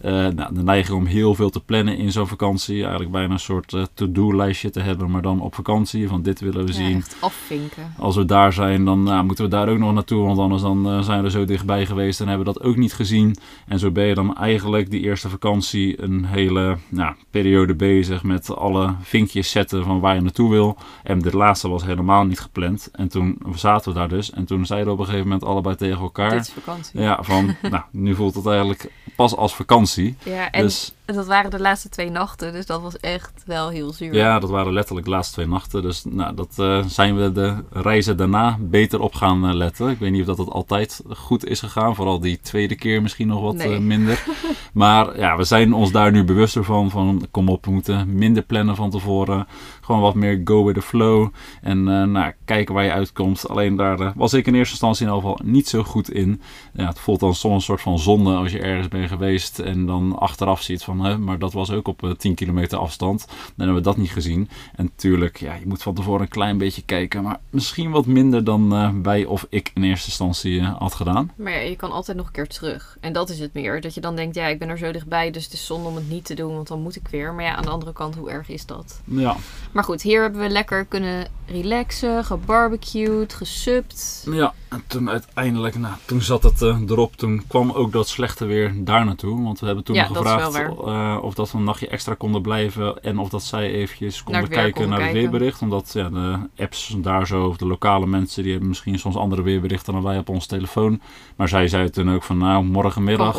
[0.01, 2.80] Eh, nou, de neiging om heel veel te plannen in zo'n vakantie.
[2.80, 6.09] Eigenlijk bijna een soort eh, to-do-lijstje te hebben, maar dan op vakantie.
[6.09, 6.96] Van dit willen we Ja, zien.
[6.96, 7.92] echt afvinken.
[7.99, 10.26] Als we daar zijn, dan nou, moeten we daar ook nog naartoe.
[10.26, 12.76] Want anders dan, eh, zijn we er zo dichtbij geweest en hebben we dat ook
[12.76, 13.36] niet gezien.
[13.66, 18.57] En zo ben je dan eigenlijk die eerste vakantie een hele nou, periode bezig met
[18.57, 20.76] alle vinkjes zetten van waar je naartoe wil.
[21.03, 22.88] En de laatste was helemaal niet gepland.
[22.92, 24.30] En toen zaten we daar dus.
[24.30, 26.30] En toen zeiden we op een gegeven moment allebei tegen elkaar.
[26.30, 27.01] Dit is vakantie.
[27.01, 29.86] Ja, van nou, nu voelt het eigenlijk pas als vakantie.
[30.22, 32.52] Ja, en dus dat waren de laatste twee nachten.
[32.52, 34.14] Dus dat was echt wel heel zuur.
[34.14, 35.82] ja, dat waren letterlijk de laatste twee nachten.
[35.82, 39.88] Dus nou, dat eh, zijn we de reizen daarna beter op gaan eh, letten.
[39.88, 41.94] Ik weet niet of dat het altijd goed is gegaan.
[41.94, 43.74] Vooral die tweede keer misschien nog wat Nee.
[43.74, 44.24] eh, minder.
[44.72, 46.90] maar ja, we zijn ons daar nu bewuster van.
[46.90, 49.46] Van kom op, we moeten minder plannen van tevoren.
[49.80, 51.28] Gewoon wat meer go with the flow.
[51.62, 53.48] En nou, kijken waar je uitkomt.
[53.48, 56.40] Alleen daar was ik in eerste instantie in ieder geval niet zo goed in.
[56.72, 59.59] Ja, het voelt dan soms een soort van zonde als je ergens bent geweest.
[59.59, 63.26] En dan achteraf ziet van, hè, maar dat was ook op eh, 10 kilometer afstand.
[63.26, 64.49] Dan hebben we dat niet gezien.
[64.76, 67.22] En natuurlijk, ja, je moet van tevoren een klein beetje kijken.
[67.22, 71.30] Maar misschien wat minder dan eh, wij of ik in eerste instantie eh, had gedaan.
[71.36, 72.96] Maar ja, je kan altijd nog een keer terug.
[73.01, 73.80] En dat is het meer.
[73.80, 75.94] Dat je dan denkt, ja, ik ben er zo dichtbij, dus het is zonde om
[75.94, 77.32] het niet te doen, want dan moet ik weer.
[77.34, 79.01] Maar ja, aan de andere kant, hoe erg is dat?
[79.05, 79.36] Ja,
[79.72, 84.26] Maar goed, hier hebben we lekker kunnen relaxen, gebarbecued, gesupt.
[84.30, 84.55] ja.
[84.68, 87.16] En toen uiteindelijk, nou, toen zat het eh, erop.
[87.16, 89.42] Toen kwam ook dat slechte weer daar naartoe.
[89.42, 90.53] Want we hebben toen Ja, gevraagd
[90.91, 93.03] eh, of dat we een nachtje extra konden blijven.
[93.03, 95.62] En of dat zij eventjes konden kijken konden naar het weerbericht.
[95.62, 99.43] Omdat ja, de apps daar zo, of de lokale mensen, die hebben misschien soms andere
[99.43, 101.01] weerberichten dan wij op ons telefoon.
[101.36, 103.36] Maar zij zei toen ook van, nou, morgenmiddag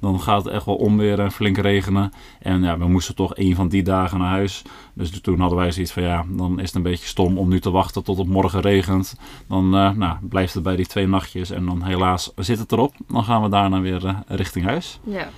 [0.00, 2.12] dan gaat het echt wel onweer en flink regenen.
[2.38, 4.62] En ja, we moesten toch een van die dagen naar huis.
[4.94, 7.60] Dus toen hadden wij zoiets van ja, dan is het een beetje stom om nu
[7.60, 9.14] te wachten tot het morgen regent.
[9.48, 12.94] Dan eh, nou, blijft het bij die twee nachtjes en dan helaas zit het erop.
[13.08, 15.00] Dan gaan we daarna weer eh, richting huis.
[15.04, 15.28] Ja.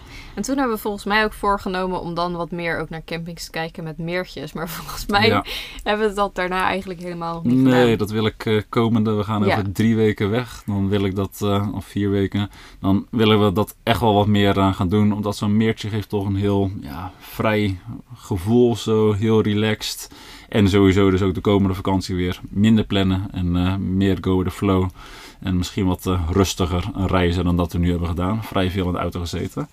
[0.41, 3.45] En toen hebben we volgens mij ook voorgenomen om dan wat meer ook naar campings
[3.45, 4.53] te kijken met meertjes.
[4.53, 5.45] Maar volgens mij Ja.
[5.83, 7.97] hebben we dat daarna eigenlijk helemaal niet Nee, gedaan.
[7.99, 9.13] dat wil ik eh, komende.
[9.13, 9.53] We gaan Ja.
[9.53, 10.63] over drie weken weg.
[10.67, 12.51] Dan wil ik dat, eh, of vier weken.
[12.81, 15.13] Dan willen we dat echt wel wat meer aan gaan doen.
[15.13, 17.79] Omdat zo'n meertje geeft toch een heel ja, vrij
[18.15, 18.77] gevoel.
[18.77, 20.11] Zo heel relaxed.
[20.49, 23.29] En sowieso dus ook de komende vakantie weer minder plannen.
[23.33, 24.89] En eh, meer go with the flow.
[25.41, 28.45] En misschien wat eh, rustiger reizen dan dat we nu hebben gedaan.
[28.45, 29.69] Vrij veel in de auto gezeten.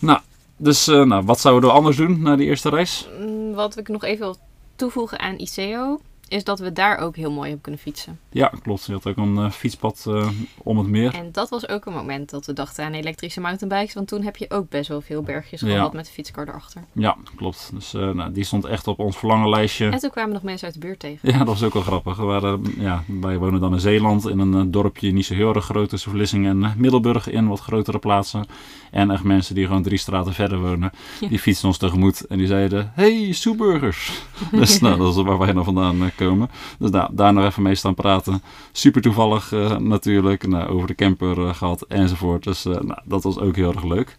[0.00, 0.20] Nou,
[0.56, 3.08] dus eh, nou, wat zouden we anders doen na die eerste reis?
[3.20, 4.36] Mm, Wat ik nog even wil
[4.76, 6.00] toevoegen aan ICO,
[6.30, 8.18] is dat we daar ook heel mooi hebben kunnen fietsen.
[8.30, 8.84] Ja, klopt.
[8.84, 10.28] Je had ook een eh, fietspad eh,
[10.62, 11.14] om het meer.
[11.14, 13.94] En dat was ook een moment dat we dachten aan elektrische mountainbikes.
[13.94, 15.66] Want toen heb je ook best wel veel bergjes Ja.
[15.68, 16.84] gehad met de fietskar erachter.
[16.92, 17.70] Ja, klopt.
[17.74, 19.88] Dus eh, nou, die stond echt op ons verlangenlijstje.
[19.88, 21.32] En toen kwamen nog mensen uit de buurt tegen.
[21.32, 22.16] Ja, dat was ook wel grappig.
[22.16, 25.64] We waren, ja, wij wonen dan in Zeeland, in een dorpje niet zo heel erg
[25.64, 28.44] groot tussen Vlissingen en Middelburg, in wat grotere plaatsen.
[28.90, 31.28] En echt mensen die gewoon drie straten verder wonen, Ja.
[31.28, 34.22] die fietsten ons tegemoet en die zeiden, hey, Soeburgers.
[34.52, 36.50] dus nou, dat is waar wij dan vandaan komen.
[36.78, 38.42] Dus nou, daar nog even mee staan praten.
[38.72, 42.44] Super toevallig eh, natuurlijk, nou, over de camper eh, gehad enzovoort.
[42.44, 44.18] Dus eh, nou, dat was ook heel erg leuk.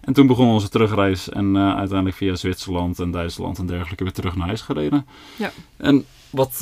[0.00, 4.36] En toen begon onze terugreis en uiteindelijk via Zwitserland en Duitsland en dergelijke weer terug
[4.36, 5.06] naar huis gereden.
[5.36, 5.50] Ja.
[5.76, 6.56] En wat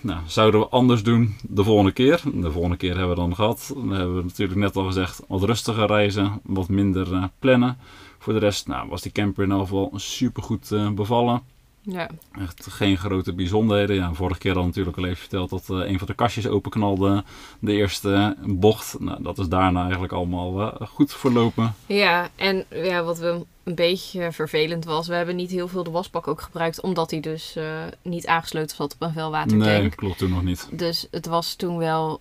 [0.00, 2.20] nou, zouden we anders doen de volgende keer?
[2.34, 3.72] De volgende keer hebben we dan gehad.
[3.74, 7.76] Dan hebben we natuurlijk net al gezegd wat rustiger reizen, wat minder plannen.
[8.18, 11.42] Voor de rest nou, was die camper in elk geval super goed bevallen.
[11.88, 13.96] Ja, Echt geen grote bijzonderheden.
[13.96, 17.24] Ja, vorige keer al natuurlijk al even verteld dat eh, een van de kastjes openknalde.
[17.58, 18.96] De eerste bocht.
[19.00, 21.74] Nou, dat is daarna eigenlijk allemaal eh, goed verlopen.
[21.86, 25.90] ja en ja, wat we een beetje vervelend was, we hebben niet heel veel de
[25.90, 26.80] wasbak ook gebruikt.
[26.80, 27.64] Omdat hij dus eh,
[28.02, 29.80] niet aangesloten zat op een veelwatertank.
[29.80, 30.68] Nee, klopt toen nog niet.
[30.72, 32.20] Dus het was toen wel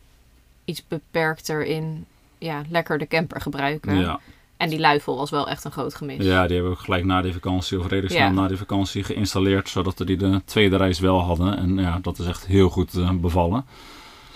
[0.65, 2.05] iets beperkter in
[2.37, 3.99] ja, lekker de camper gebruiken.
[3.99, 4.19] Ja.
[4.57, 6.15] En die luifel was wel echt een groot gemis.
[6.25, 8.31] ja, die hebben we ook gelijk na die vakantie of redelijk snel Ja.
[8.33, 9.69] na die vakantie geïnstalleerd.
[9.69, 11.57] Zodat we die de tweede reis wel hadden.
[11.57, 13.65] En ja, dat is echt heel goed eh, bevallen.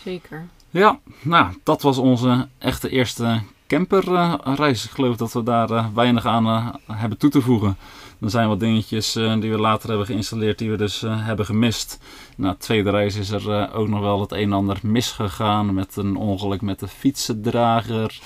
[0.04, 0.48] Zeker.
[0.70, 4.86] Ja, nou, dat was onze echte eerste camperreis.
[4.86, 7.78] Ik geloof dat we daar eh, weinig aan eh, hebben toe te voegen.
[8.22, 11.46] Er zijn wat dingetjes eh, die we later hebben geïnstalleerd die we dus eh, hebben
[11.46, 12.00] gemist.
[12.36, 15.74] Na de tweede reis is er eh, ook nog wel het een en ander misgegaan
[15.74, 18.20] met een ongeluk met de fietsendrager.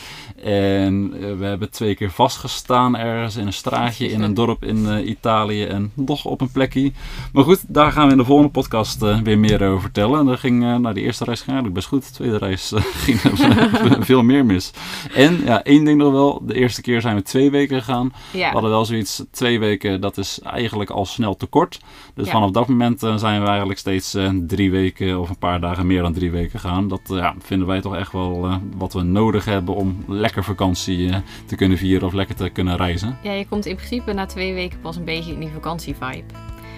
[0.43, 5.63] En we hebben twee keer vastgestaan ergens in een straatje in een dorp in Italië
[5.63, 6.91] en nog op een plekje.
[7.33, 10.19] Maar goed, daar gaan we in de volgende podcast weer meer over vertellen.
[10.19, 12.07] En dat ging, nou, die eerste reis ging eigenlijk best goed.
[12.07, 12.73] De tweede reis
[13.05, 13.19] ging
[14.05, 14.71] veel meer mis.
[15.13, 16.41] En ja, één ding nog wel.
[16.45, 18.13] De eerste keer zijn we twee weken gegaan.
[18.31, 21.79] Ja, We hadden wel zoiets, twee weken, dat is eigenlijk al snel te kort.
[22.15, 22.31] Dus Ja.
[22.31, 25.87] vanaf dat moment eh, zijn we eigenlijk steeds eh, drie weken of een paar dagen
[25.87, 26.87] meer dan drie weken gaan.
[26.87, 30.43] Dat eh, ja, vinden wij toch echt wel eh, wat we nodig hebben om lekker
[30.43, 31.15] vakantie eh,
[31.45, 33.17] te kunnen vieren of lekker te kunnen reizen.
[33.23, 36.23] ja, je komt in principe na twee weken pas een beetje in die vakantievibe.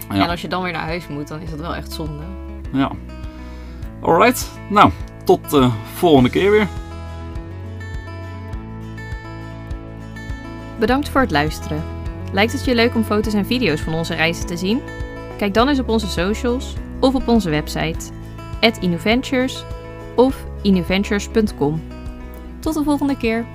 [0.10, 0.16] Ja.
[0.24, 2.24] En als je dan weer naar huis moet, dan is dat wel echt zonde.
[2.72, 2.92] Ja.
[4.02, 4.92] Alright, nou,
[5.24, 6.68] tot de volgende keer weer.
[10.80, 11.84] Bedankt voor het luisteren.
[12.36, 14.82] Lijkt het je leuk om foto's en video's van onze reizen te zien?
[15.38, 18.12] Kijk dan eens op onze socials of op onze website
[18.80, 19.64] @innoventures
[20.16, 20.46] of.
[22.60, 23.46] Tot de volgende keer.